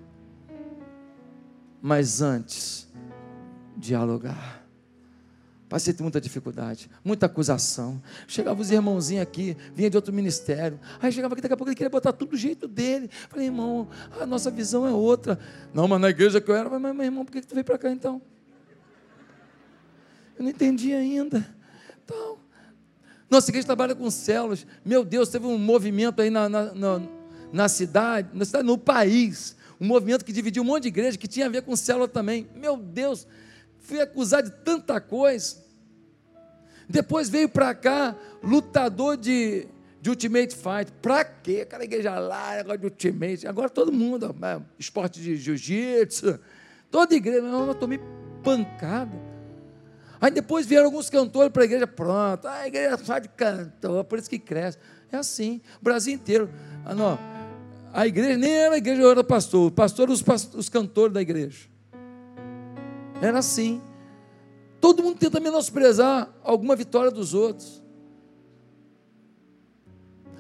[1.87, 2.89] Mas antes,
[3.77, 4.65] dialogar.
[5.69, 8.03] Passei por muita dificuldade, muita acusação.
[8.27, 10.81] Chegava os irmãozinhos aqui, vinha de outro ministério.
[10.99, 13.11] Aí chegava aqui, daqui a pouco ele queria botar tudo do jeito dele.
[13.29, 13.87] Falei, irmão,
[14.19, 15.39] a nossa visão é outra.
[15.75, 17.77] Não, mas na igreja que eu era, mas meu irmão, por que tu veio para
[17.77, 18.23] cá então?
[20.39, 21.47] Eu não entendi ainda.
[22.03, 22.39] Então,
[23.29, 24.67] nossa igreja trabalha com células.
[24.83, 27.03] Meu Deus, teve um movimento aí na, na, na,
[27.53, 29.55] na cidade, na cidade, no país.
[29.85, 32.49] Um movimento que dividiu um monte de igreja que tinha a ver com célula também.
[32.57, 33.27] Meu Deus,
[33.81, 35.63] fui acusado de tanta coisa.
[36.89, 39.69] Depois veio para cá, lutador de,
[40.01, 40.91] de Ultimate Fight.
[41.03, 41.61] Para quê?
[41.65, 43.47] Aquela igreja lá, negócio de Ultimate.
[43.47, 46.41] Agora todo mundo, é, esporte de jiu-jitsu.
[46.91, 48.01] Toda igreja, eu tomei
[48.43, 49.13] pancada.
[50.19, 54.19] Aí depois vieram alguns cantores para a igreja, pronto, a igreja só de cantor, por
[54.19, 54.79] isso que cresce.
[55.13, 56.49] É assim, o Brasil inteiro.
[56.87, 57.19] Ah, não,
[57.95, 60.23] a igreja nem era a igreja, era pastor, pastor os,
[60.57, 61.69] os cantores da igreja.
[63.23, 63.81] Era assim.
[64.81, 67.85] Todo mundo tenta menosprezar alguma vitória dos outros.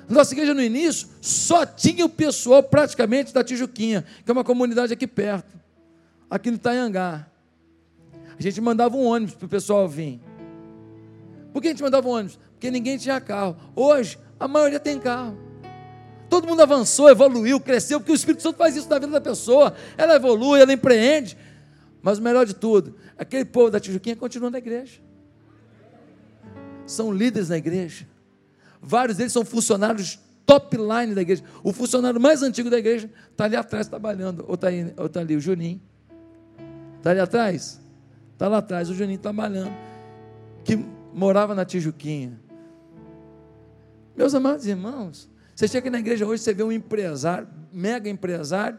[0.09, 4.93] Nossa igreja no início só tinha o pessoal praticamente da Tijuquinha, que é uma comunidade
[4.93, 5.57] aqui perto,
[6.29, 7.25] aqui no Itanhangá.
[8.37, 10.21] A gente mandava um ônibus para o pessoal vir.
[11.53, 12.37] Por que a gente mandava um ônibus?
[12.51, 13.57] Porque ninguém tinha carro.
[13.77, 15.44] Hoje, a maioria tem carro.
[16.35, 19.73] Todo mundo avançou, evoluiu, cresceu, porque o Espírito Santo faz isso na vida da pessoa.
[19.97, 21.39] Ela evolui, ela empreende.
[22.03, 25.01] Mas o melhor de tudo, aquele povo da Tijuquinha continua na igreja.
[26.87, 28.09] São líderes na igreja.
[28.83, 31.45] Vários deles são funcionários top line da igreja.
[31.63, 34.45] O funcionário mais antigo da igreja está ali atrás trabalhando.
[34.49, 34.71] Ou está
[35.13, 35.81] tá ali o Juninho.
[36.99, 37.81] Está ali atrás?
[38.33, 39.73] Está lá atrás o Juninho trabalhando.
[40.65, 42.41] Que morava na Tijuquinha.
[44.17, 48.79] Meus amados irmãos, você chega na igreja hoje, você vê um empresário, mega empresário,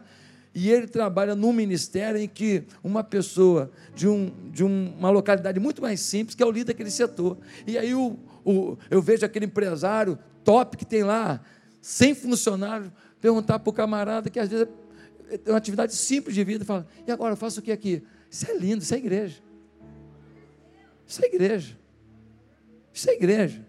[0.54, 5.82] e ele trabalha num ministério em que uma pessoa de, um, de uma localidade muito
[5.82, 7.36] mais simples, que é o líder daquele setor.
[7.66, 11.40] E aí o, o, eu vejo aquele empresário top que tem lá,
[11.82, 14.66] sem funcionário, perguntar para o camarada que às vezes
[15.44, 18.02] é uma atividade simples de vida, fala, e agora eu faço o que aqui?
[18.30, 19.42] Isso é lindo, isso é igreja.
[21.06, 21.78] Isso é igreja.
[22.92, 23.66] Isso é igreja.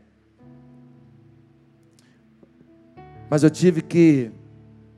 [3.29, 4.31] Mas eu tive que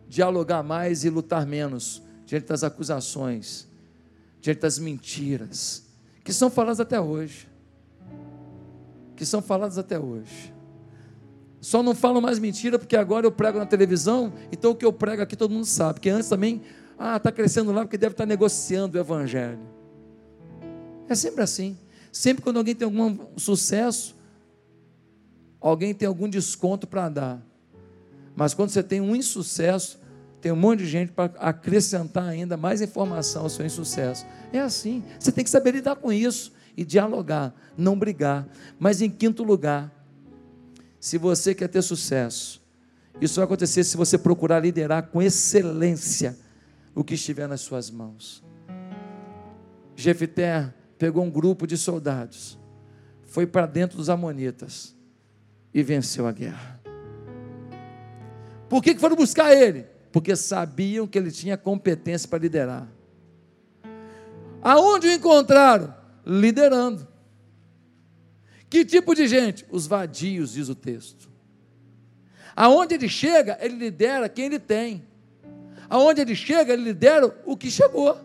[0.08, 3.68] dialogar mais e lutar menos diante das acusações,
[4.40, 5.84] diante das mentiras,
[6.24, 7.48] que são faladas até hoje.
[9.16, 10.54] Que são faladas até hoje.
[11.60, 14.94] Só não falo mais mentira porque agora eu prego na televisão, então o que eu
[14.94, 15.96] prego aqui todo mundo sabe.
[15.96, 16.62] Porque antes também,
[16.98, 19.60] ah, está crescendo lá porque deve estar tá negociando o evangelho.
[21.08, 21.78] É sempre assim.
[22.12, 24.16] Sempre quando alguém tem algum sucesso,
[25.60, 27.49] alguém tem algum desconto para dar.
[28.40, 30.00] Mas quando você tem um insucesso,
[30.40, 34.26] tem um monte de gente para acrescentar ainda mais informação ao seu insucesso.
[34.54, 35.04] É assim.
[35.20, 38.48] Você tem que saber lidar com isso e dialogar, não brigar.
[38.80, 39.94] Mas em quinto lugar,
[41.02, 42.64] se você quer ter sucesso,
[43.20, 46.38] isso vai acontecer se você procurar liderar com excelência
[46.96, 48.42] o que estiver nas suas mãos.
[49.98, 52.58] Jefité pegou um grupo de soldados,
[53.26, 54.96] foi para dentro dos amonitas
[55.74, 56.79] e venceu a guerra.
[58.70, 59.86] Por que, foram buscar ele?
[60.12, 62.88] porque sabiam que ele tinha competência para liderar.
[64.62, 65.94] Aonde o encontraram?
[66.26, 67.08] Liderando.
[68.70, 69.66] Que tipo de gente?
[69.72, 71.30] Os vadios, diz o texto.
[72.56, 75.08] Aonde ele chega, ele lidera quem ele tem.
[75.90, 78.20] Aonde ele chega, ele lidera o que chegou.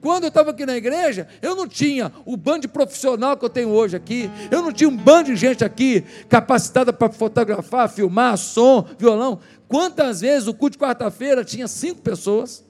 [0.00, 3.68] Quando eu estava aqui na igreja, eu não tinha o bando profissional que eu tenho
[3.70, 8.86] hoje aqui, eu não tinha um bando de gente aqui capacitada para fotografar, filmar, som,
[8.98, 9.40] violão.
[9.68, 12.64] Quantas vezes o culto de quarta-feira tinha cinco pessoas?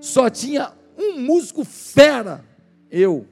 [0.00, 2.44] Só tinha um músico fera,
[2.90, 3.26] eu,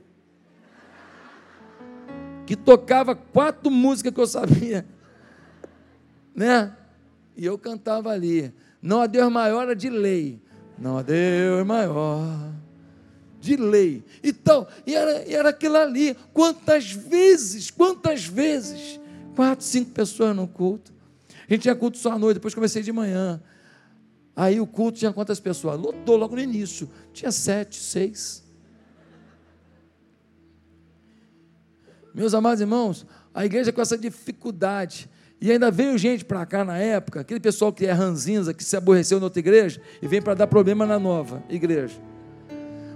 [2.46, 4.86] que tocava quatro músicas que eu sabia,
[6.34, 6.76] né?
[7.36, 8.52] E eu cantava ali.
[8.82, 10.40] Não há Deus maior de lei.
[10.80, 12.24] Não há Deus maior
[13.38, 14.02] de lei.
[14.24, 16.16] Então, e era, e era aquilo ali.
[16.32, 18.98] Quantas vezes, quantas vezes?
[19.36, 20.90] Quatro, cinco pessoas no culto.
[21.46, 23.42] A gente tinha culto só à noite, depois comecei de manhã.
[24.34, 25.78] Aí o culto tinha quantas pessoas?
[25.78, 26.88] Lotou logo no início.
[27.12, 28.42] Tinha sete, seis.
[32.14, 35.09] Meus amados irmãos, a igreja com essa dificuldade
[35.40, 38.76] e ainda veio gente para cá na época, aquele pessoal que é ranzinza, que se
[38.76, 41.96] aborreceu na outra igreja e vem para dar problema na nova igreja.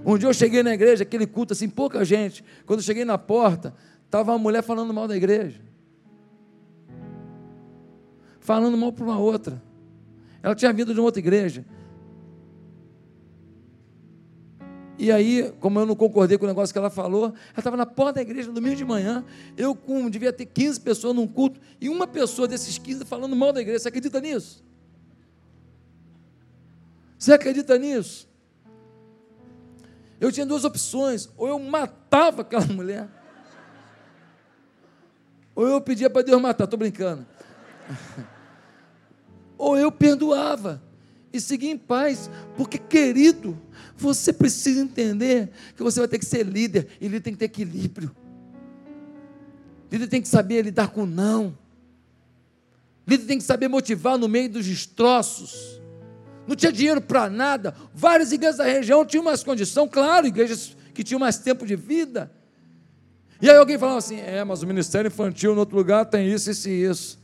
[0.05, 2.45] Um dia eu cheguei na igreja, aquele culto assim, pouca gente.
[2.67, 3.75] Quando eu cheguei na porta,
[4.05, 5.59] estava uma mulher falando mal da igreja.
[8.41, 9.63] Falando mal para uma outra.
[10.43, 11.65] Ela tinha vindo de uma outra igreja.
[14.97, 17.87] E aí, como eu não concordei com o negócio que ela falou, ela estava na
[17.87, 19.25] porta da igreja no domingo de manhã.
[19.57, 23.53] Eu com, devia ter 15 pessoas num culto, e uma pessoa desses 15 falando mal
[23.53, 23.81] da igreja.
[23.81, 24.63] Você acredita nisso?
[27.19, 28.29] Você acredita nisso?
[30.21, 33.09] Eu tinha duas opções: ou eu matava aquela mulher,
[35.55, 36.65] ou eu pedia para Deus matar.
[36.65, 37.27] Estou brincando.
[39.59, 40.81] ou eu perdoava
[41.35, 43.61] e seguia em paz, porque, querido,
[43.97, 47.47] você precisa entender que você vai ter que ser líder, e líder tem que ter
[47.47, 48.15] equilíbrio.
[49.91, 51.59] Líder tem que saber lidar com não.
[53.05, 55.81] Líder tem que saber motivar no meio dos destroços.
[56.47, 57.75] Não tinha dinheiro para nada.
[57.93, 62.31] Várias igrejas da região tinham mais condição, claro, igrejas que tinham mais tempo de vida.
[63.43, 66.49] E aí alguém falava assim: é, mas o ministério infantil no outro lugar tem isso,
[66.49, 67.19] isso e isso.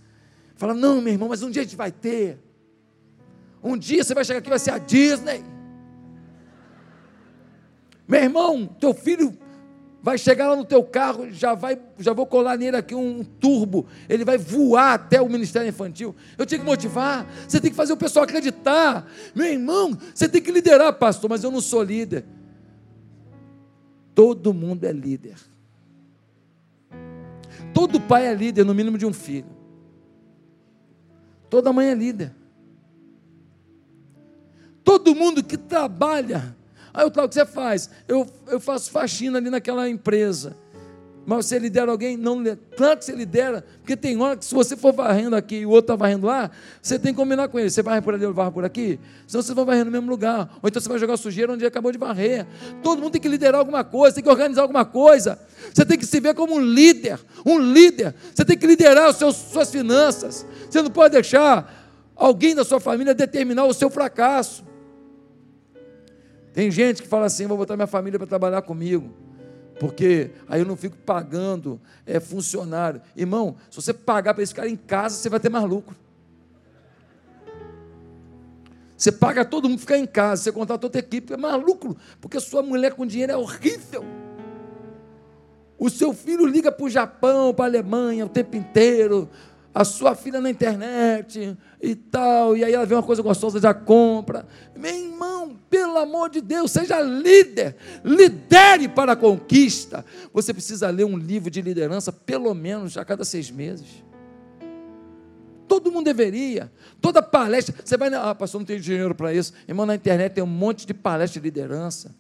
[0.56, 2.49] Fala, não, meu irmão, mas um dia a gente vai ter.
[3.62, 5.44] Um dia você vai chegar aqui e vai ser a Disney.
[8.08, 9.36] Meu irmão, teu filho
[10.02, 13.86] vai chegar lá no teu carro, já vai, já vou colar nele aqui um turbo,
[14.08, 16.14] ele vai voar até o Ministério Infantil.
[16.38, 19.06] Eu tenho que motivar, você tem que fazer o pessoal acreditar.
[19.34, 22.24] Meu irmão, você tem que liderar, pastor, mas eu não sou líder.
[24.14, 25.36] Todo mundo é líder.
[27.72, 29.61] Todo pai é líder, no mínimo de um filho.
[31.48, 32.34] Toda mãe é líder.
[34.85, 36.57] Todo mundo que trabalha
[36.93, 37.89] Aí o tal que você faz?
[38.09, 40.57] Eu, eu faço faxina ali naquela empresa.
[41.26, 42.16] Mas você lidera alguém?
[42.16, 42.43] Não,
[42.76, 45.68] claro que você lidera, porque tem hora que se você for varrendo aqui e o
[45.68, 46.51] outro está varrendo lá,
[46.83, 47.70] você tem que combinar com ele.
[47.70, 50.51] Você varre por ali, eu varro por aqui, senão vocês vão varrer no mesmo lugar.
[50.61, 52.47] Ou então você vai jogar sujeira onde ele acabou de varrer.
[52.83, 55.39] Todo mundo tem que liderar alguma coisa, tem que organizar alguma coisa.
[55.72, 58.14] Você tem que se ver como um líder, um líder.
[58.35, 60.45] Você tem que liderar seus, suas finanças.
[60.68, 64.69] Você não pode deixar alguém da sua família determinar o seu fracasso.
[66.61, 69.14] Tem gente que fala assim: vou botar minha família para trabalhar comigo,
[69.78, 73.00] porque aí eu não fico pagando é, funcionário.
[73.16, 75.96] Irmão, se você pagar para eles ficarem em casa, você vai ter mais lucro.
[78.94, 82.38] Você paga todo mundo ficar em casa, você contrata outra equipe, é mais lucro, porque
[82.38, 84.04] sua mulher com dinheiro é horrível.
[85.78, 89.30] O seu filho liga para o Japão, para a Alemanha o tempo inteiro,
[89.74, 93.72] a sua filha na internet e tal, e aí ela vê uma coisa gostosa, já
[93.72, 94.46] compra.
[94.76, 100.04] Meu irmão, pelo amor de Deus, seja líder, lidere para a conquista.
[100.32, 104.02] Você precisa ler um livro de liderança pelo menos a cada seis meses.
[105.68, 106.70] Todo mundo deveria.
[107.00, 107.72] Toda palestra.
[107.84, 108.12] Você vai.
[108.12, 109.52] Ah, pastor, não tem dinheiro para isso.
[109.68, 112.12] Irmão, na internet tem um monte de palestra de liderança.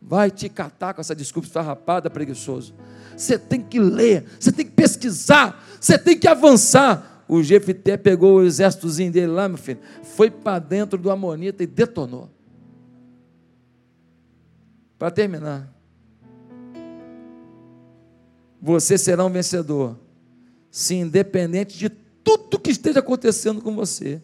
[0.00, 2.74] Vai te catar com essa desculpa esfarrapada, preguiçoso.
[3.16, 7.24] Você tem que ler, você tem que pesquisar, você tem que avançar.
[7.28, 11.66] O Jefité pegou o exércitozinho dele lá, meu filho, foi para dentro do Amonita e
[11.66, 12.28] detonou.
[14.98, 15.72] Para terminar,
[18.60, 19.96] você será um vencedor,
[20.70, 24.20] se independente de tudo que esteja acontecendo com você,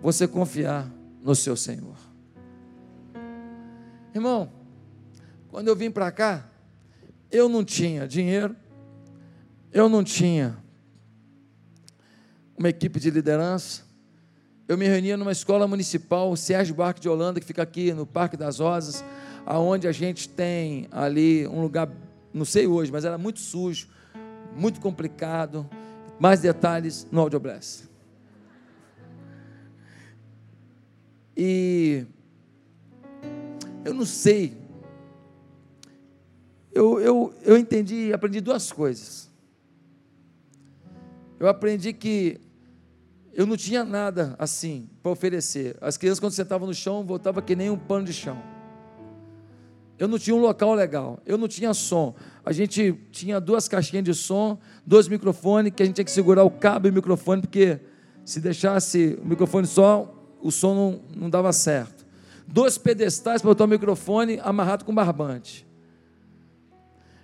[0.00, 0.90] você confiar
[1.22, 1.96] no seu Senhor.
[4.14, 4.50] Irmão,
[5.52, 6.48] quando eu vim para cá,
[7.30, 8.56] eu não tinha dinheiro,
[9.70, 10.56] eu não tinha
[12.56, 13.82] uma equipe de liderança.
[14.66, 18.06] Eu me reunia numa escola municipal, o Sérgio Barque de Holanda, que fica aqui no
[18.06, 19.04] Parque das Rosas,
[19.44, 21.86] aonde a gente tem ali um lugar,
[22.32, 23.88] não sei hoje, mas era muito sujo,
[24.56, 25.68] muito complicado.
[26.18, 27.86] Mais detalhes no Audio Bless.
[31.36, 32.06] E
[33.84, 34.61] eu não sei.
[36.74, 39.30] Eu, eu, eu entendi, aprendi duas coisas.
[41.38, 42.40] Eu aprendi que
[43.34, 45.76] eu não tinha nada assim para oferecer.
[45.80, 48.40] As crianças, quando sentavam no chão, voltavam que nem um pano de chão.
[49.98, 52.14] Eu não tinha um local legal, eu não tinha som.
[52.44, 56.42] A gente tinha duas caixinhas de som, dois microfones, que a gente tinha que segurar
[56.42, 57.78] o cabo e o microfone, porque
[58.24, 62.04] se deixasse o microfone só, o som não, não dava certo.
[62.48, 65.66] Dois pedestais para botar o microfone amarrado com barbante.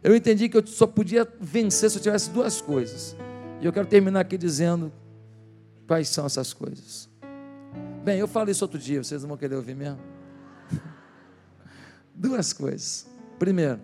[0.02, 3.16] Eu entendi que eu só podia vencer se eu tivesse duas coisas.
[3.60, 4.92] E eu quero terminar aqui dizendo
[5.86, 7.08] quais são essas coisas.
[8.04, 10.00] Bem, eu falei isso outro dia, vocês não vão querer ouvir mesmo?
[12.14, 13.06] Duas coisas.
[13.38, 13.80] Primeiro,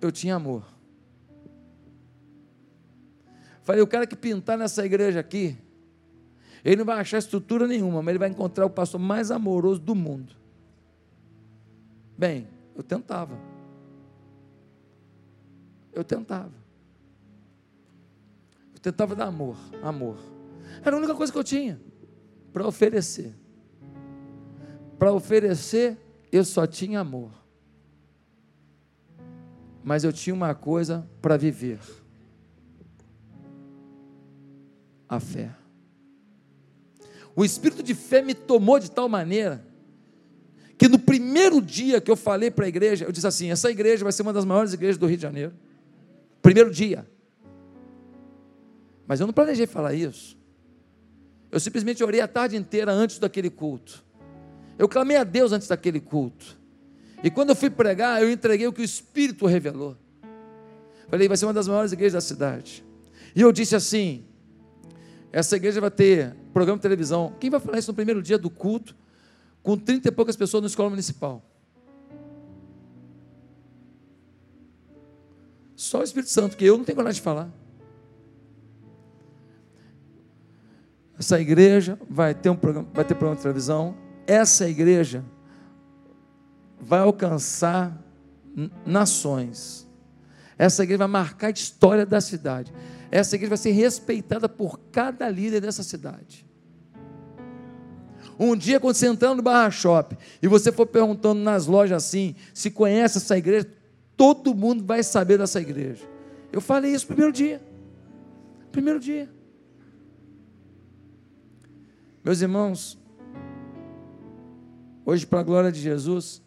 [0.00, 0.64] eu tinha amor.
[3.62, 5.58] Falei, o cara que pintar nessa igreja aqui,
[6.64, 9.94] ele não vai achar estrutura nenhuma, mas ele vai encontrar o pastor mais amoroso do
[9.94, 10.34] mundo.
[12.16, 13.36] Bem, eu tentava.
[15.96, 16.52] Eu tentava.
[18.74, 20.18] Eu tentava dar amor, amor.
[20.84, 21.80] Era a única coisa que eu tinha
[22.52, 23.34] para oferecer.
[24.98, 25.96] Para oferecer,
[26.30, 27.32] eu só tinha amor.
[29.82, 31.80] Mas eu tinha uma coisa para viver:
[35.08, 35.50] a fé.
[37.34, 39.64] O espírito de fé me tomou de tal maneira
[40.76, 44.04] que no primeiro dia que eu falei para a igreja, eu disse assim: essa igreja
[44.04, 45.54] vai ser uma das maiores igrejas do Rio de Janeiro.
[46.46, 47.04] Primeiro dia.
[49.04, 50.38] Mas eu não planejei falar isso.
[51.50, 54.04] Eu simplesmente orei a tarde inteira antes daquele culto.
[54.78, 56.56] Eu clamei a Deus antes daquele culto.
[57.20, 59.96] E quando eu fui pregar, eu entreguei o que o Espírito revelou.
[61.08, 62.84] Falei, vai ser uma das maiores igrejas da cidade.
[63.34, 64.24] E eu disse assim:
[65.32, 67.34] essa igreja vai ter programa de televisão.
[67.40, 68.94] Quem vai falar isso no primeiro dia do culto,
[69.64, 71.44] com trinta e poucas pessoas na escola municipal?
[75.76, 77.50] Só o Espírito Santo, que eu não tenho coragem de falar.
[81.18, 83.94] Essa igreja vai ter um programa, vai ter programa de televisão.
[84.26, 85.22] Essa igreja
[86.80, 87.96] vai alcançar
[88.84, 89.86] nações.
[90.58, 92.72] Essa igreja vai marcar a história da cidade.
[93.10, 96.46] Essa igreja vai ser respeitada por cada líder dessa cidade.
[98.38, 102.34] Um dia, quando você entrar no Barra Shop e você for perguntando nas lojas assim,
[102.52, 103.66] se conhece essa igreja,
[104.16, 106.04] todo mundo vai saber dessa igreja.
[106.52, 107.62] Eu falei isso no primeiro dia.
[108.72, 109.30] Primeiro dia.
[112.24, 112.98] Meus irmãos,
[115.04, 116.42] hoje, para a glória de Jesus,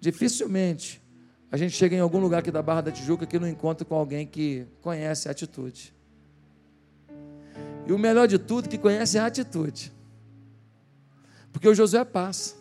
[0.00, 1.02] dificilmente
[1.50, 3.94] a gente chega em algum lugar aqui da Barra da Tijuca que não encontra com
[3.94, 5.94] alguém que conhece a atitude.
[7.86, 9.90] E o melhor de tudo, que conhece a atitude.
[11.50, 12.57] Porque o Josué passa.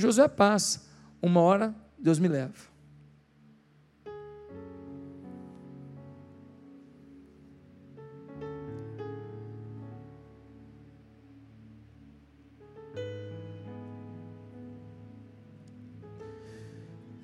[0.00, 0.82] Josué passa.
[1.22, 2.70] Uma hora, Deus me leva.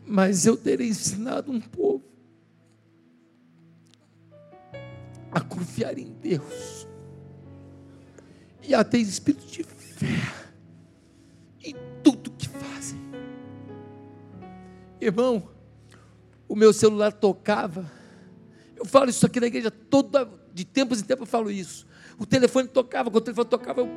[0.09, 2.03] mas eu terei ensinado um povo
[5.31, 6.89] a confiar em Deus
[8.62, 10.45] e a ter espírito de fé
[15.07, 15.49] Irmão,
[16.49, 17.91] o meu celular tocava.
[18.77, 21.87] Eu falo isso aqui na igreja toda, de tempos em tempos eu falo isso.
[22.19, 23.89] O telefone tocava, quando o telefone tocava, eu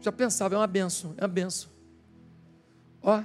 [0.00, 1.70] já pensava, é uma benção, é uma benção.
[3.02, 3.20] Ó,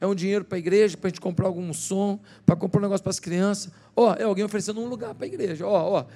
[0.00, 2.82] é um dinheiro para a igreja, para a gente comprar algum som, para comprar um
[2.82, 3.72] negócio para as crianças.
[3.96, 5.66] Ó, é alguém oferecendo um lugar para a igreja.
[5.66, 6.06] Ó, ó.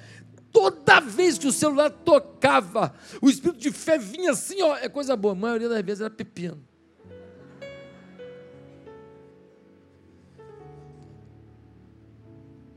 [0.53, 5.17] Toda vez que o celular tocava, o espírito de fé vinha assim, ó, é coisa
[5.17, 5.33] boa.
[5.33, 6.63] A maioria das vezes era pepino.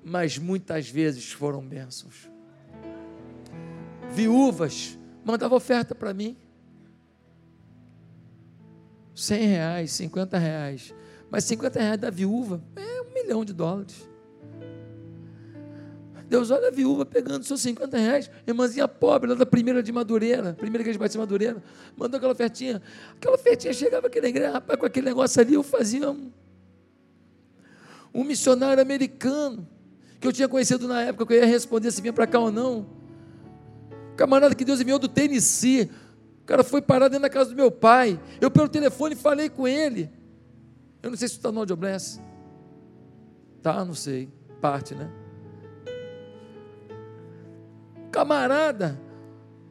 [0.10, 2.28] Mas muitas vezes foram bênçãos.
[4.10, 6.36] Viúvas mandavam oferta para mim.
[9.14, 10.96] 100 reais, 50 reais.
[11.30, 14.10] Mas 50 reais da viúva é um milhão de dólares.
[16.28, 20.54] Deus olha a viúva pegando seus 50 reais, irmãzinha pobre, lá da primeira de Madureira,
[20.54, 21.64] primeira igreja de Madureira,
[21.96, 22.82] mandou aquela ofertinha.
[23.16, 26.32] Aquela ofertinha chegava aqui na igreja, rapaz, com aquele negócio ali, eu fazia um,
[28.14, 29.68] um missionário americano
[30.20, 32.52] que eu tinha conhecido na época, que eu ia responder se vinha para cá ou
[32.52, 32.88] não.
[34.18, 35.90] Camarada que Deus enviou do Tennessee.
[36.42, 38.20] O cara foi parar dentro da casa do meu pai.
[38.42, 40.10] Eu, pelo telefone, falei com ele.
[41.02, 42.20] Eu não sei se está no Audiobless.
[43.62, 44.30] Tá, não sei.
[44.60, 45.10] Parte, né?
[48.12, 49.00] Camarada,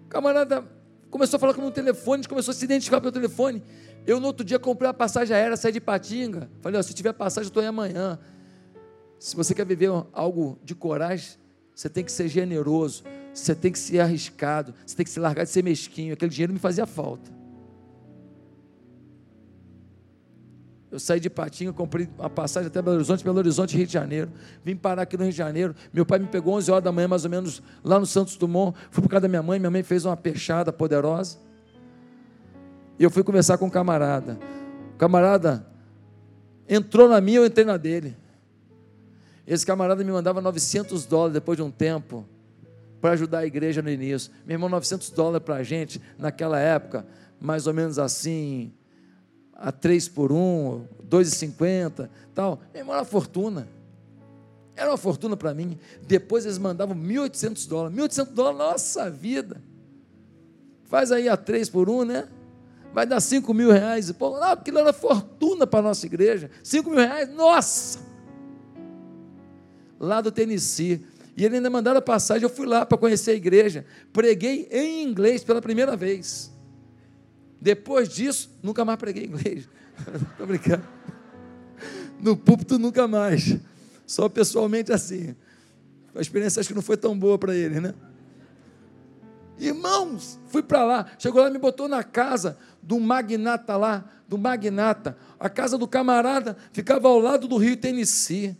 [0.09, 0.65] camarada
[1.11, 3.63] começou a falar com o telefone, começou a se identificar pelo telefone.
[4.07, 6.49] Eu, no outro dia, comprei a passagem aérea, saí de Patinga.
[6.61, 8.19] Falei, ó, se tiver passagem, eu estou aí amanhã.
[9.19, 11.39] Se você quer viver algo de coragem,
[11.75, 15.45] você tem que ser generoso, você tem que ser arriscado, você tem que se largar
[15.45, 16.15] de ser mesquinho.
[16.15, 17.39] Aquele dinheiro me fazia falta.
[20.91, 24.31] Eu saí de Patinga, comprei a passagem até Belo Horizonte, Belo Horizonte, Rio de Janeiro.
[24.65, 25.75] Vim parar aqui no Rio de Janeiro.
[25.93, 28.75] Meu pai me pegou 11 horas da manhã, mais ou menos, lá no Santos Dumont.
[28.91, 29.59] Fui por causa da minha mãe.
[29.59, 31.37] Minha mãe fez uma peixada poderosa.
[32.99, 34.39] E eu fui conversar com um camarada.
[34.95, 35.67] O camarada
[36.67, 38.17] entrou na minha, eu entrei na dele.
[39.49, 42.27] Esse camarada me mandava 900 dólares depois de um tempo
[43.01, 44.31] para ajudar a igreja no início.
[44.45, 47.07] Meu irmão, 900 dólares para a gente naquela época,
[47.41, 48.71] mais ou menos assim,
[49.55, 52.61] a 3 por 1, 2,50, tal.
[52.75, 53.67] Meu irmão, era uma fortuna.
[54.77, 55.79] Era uma fortuna para mim.
[56.07, 57.97] Depois eles mandavam 1.800 dólares.
[57.97, 59.63] 1.800 dólares, nossa vida.
[60.85, 62.29] Faz aí a 3 por 1, né?
[62.93, 64.13] Vai dar 5 mil reais.
[64.13, 66.51] Pô, não, aquilo era fortuna para a nossa igreja.
[66.63, 68.08] 5 mil reais, nossa!
[69.99, 71.05] Lá do Tennessee.
[71.37, 72.43] E ele ainda mandaram a passagem.
[72.43, 73.85] Eu fui lá para conhecer a igreja.
[74.13, 76.53] Preguei em inglês pela primeira vez.
[77.61, 79.69] Depois disso, nunca mais preguei inglês.
[80.33, 80.83] Estou brincando.
[82.21, 83.57] No púlpito, nunca mais.
[84.07, 85.35] Só pessoalmente assim.
[86.15, 87.95] A experiência acho que não foi tão boa para ele, né?
[89.59, 91.07] Irmãos, fui para lá.
[91.19, 95.17] Chegou lá, me botou na casa do magnata lá, do magnata.
[95.39, 98.57] A casa do camarada ficava ao lado do rio Tennessee.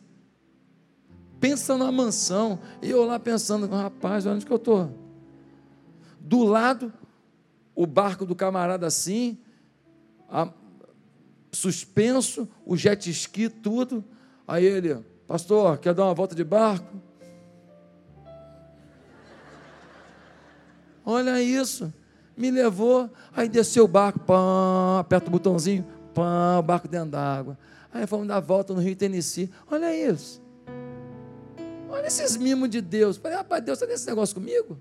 [1.41, 2.59] Pensa numa mansão.
[2.83, 4.91] E eu lá pensando, rapaz, onde que eu estou?
[6.21, 6.93] Do lado
[7.79, 9.39] o barco do camarada assim,
[10.29, 10.53] a,
[11.53, 14.05] suspenso, o jet ski, tudo.
[14.49, 14.97] Aí ele,
[15.29, 16.97] pastor, quer dar uma volta de barco?
[21.07, 21.95] Olha isso,
[22.37, 27.57] me levou, aí desceu o barco, pã, aperta o botãozinho, pã, o barco dentro d'água.
[27.95, 29.49] Aí fomos dar volta no Rio Tennessee.
[29.71, 30.43] Olha isso.
[31.89, 33.17] Olha esses mimos de Deus.
[33.17, 34.81] Falei, rapaz, Deus está nesse negócio comigo?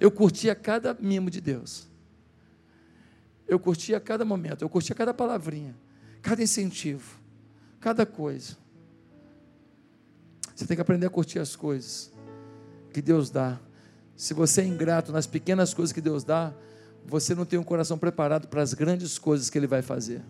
[0.00, 1.88] Eu curtia cada mimo de Deus.
[3.46, 5.76] Eu curtia cada momento, eu curtia cada palavrinha,
[6.22, 7.20] cada incentivo,
[7.78, 8.56] cada coisa.
[10.54, 12.10] Você tem que aprender a curtir as coisas
[12.92, 13.60] que Deus dá.
[14.16, 16.54] Se você é ingrato nas pequenas coisas que Deus dá,
[17.04, 20.22] você não tem um coração preparado para as grandes coisas que Ele vai fazer.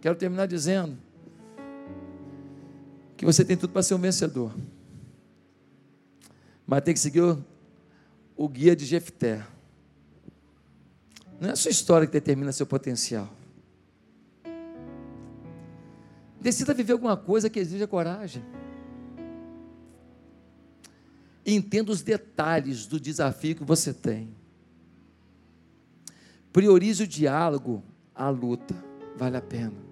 [0.00, 0.96] Quero terminar dizendo
[3.16, 4.52] que você tem tudo para ser um vencedor.
[6.66, 7.44] Mas tem que seguir o,
[8.36, 9.46] o guia de Jefté.
[11.40, 13.32] Não é a sua história que determina seu potencial.
[16.40, 18.42] Decida viver alguma coisa que exija coragem.
[21.44, 24.34] Entenda os detalhes do desafio que você tem.
[26.52, 27.82] Priorize o diálogo,
[28.14, 28.74] a luta,
[29.16, 29.85] vale a pena.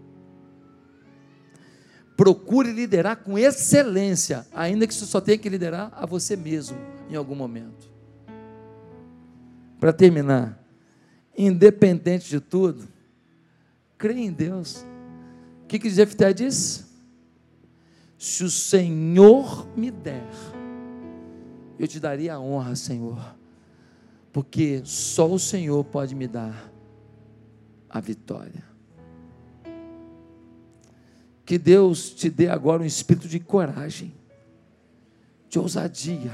[2.16, 6.78] Procure liderar com excelência, ainda que você só tenha que liderar a você mesmo
[7.10, 7.90] em algum momento.
[9.80, 10.58] Para terminar,
[11.36, 12.86] independente de tudo,
[13.98, 14.84] crê em Deus.
[15.64, 16.84] O que, que Jefté disse?
[18.16, 20.30] Se o Senhor me der,
[21.78, 23.34] eu te daria a honra, Senhor,
[24.32, 26.72] porque só o Senhor pode me dar
[27.90, 28.73] a vitória.
[31.45, 34.12] Que Deus te dê agora um espírito de coragem,
[35.49, 36.32] de ousadia.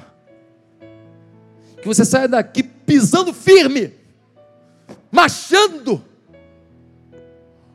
[1.83, 3.93] Que você saia daqui pisando firme,
[5.11, 6.03] marchando,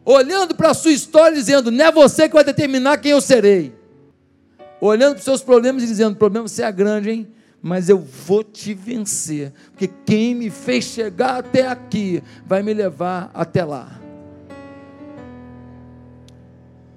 [0.06, 3.22] olhando para a sua história e dizendo: não é você que vai determinar quem eu
[3.22, 3.74] serei.
[4.80, 7.28] Olhando para os seus problemas e dizendo: o problema você é grande, hein?
[7.62, 13.32] Mas eu vou te vencer, porque quem me fez chegar até aqui vai me levar
[13.34, 14.05] até lá.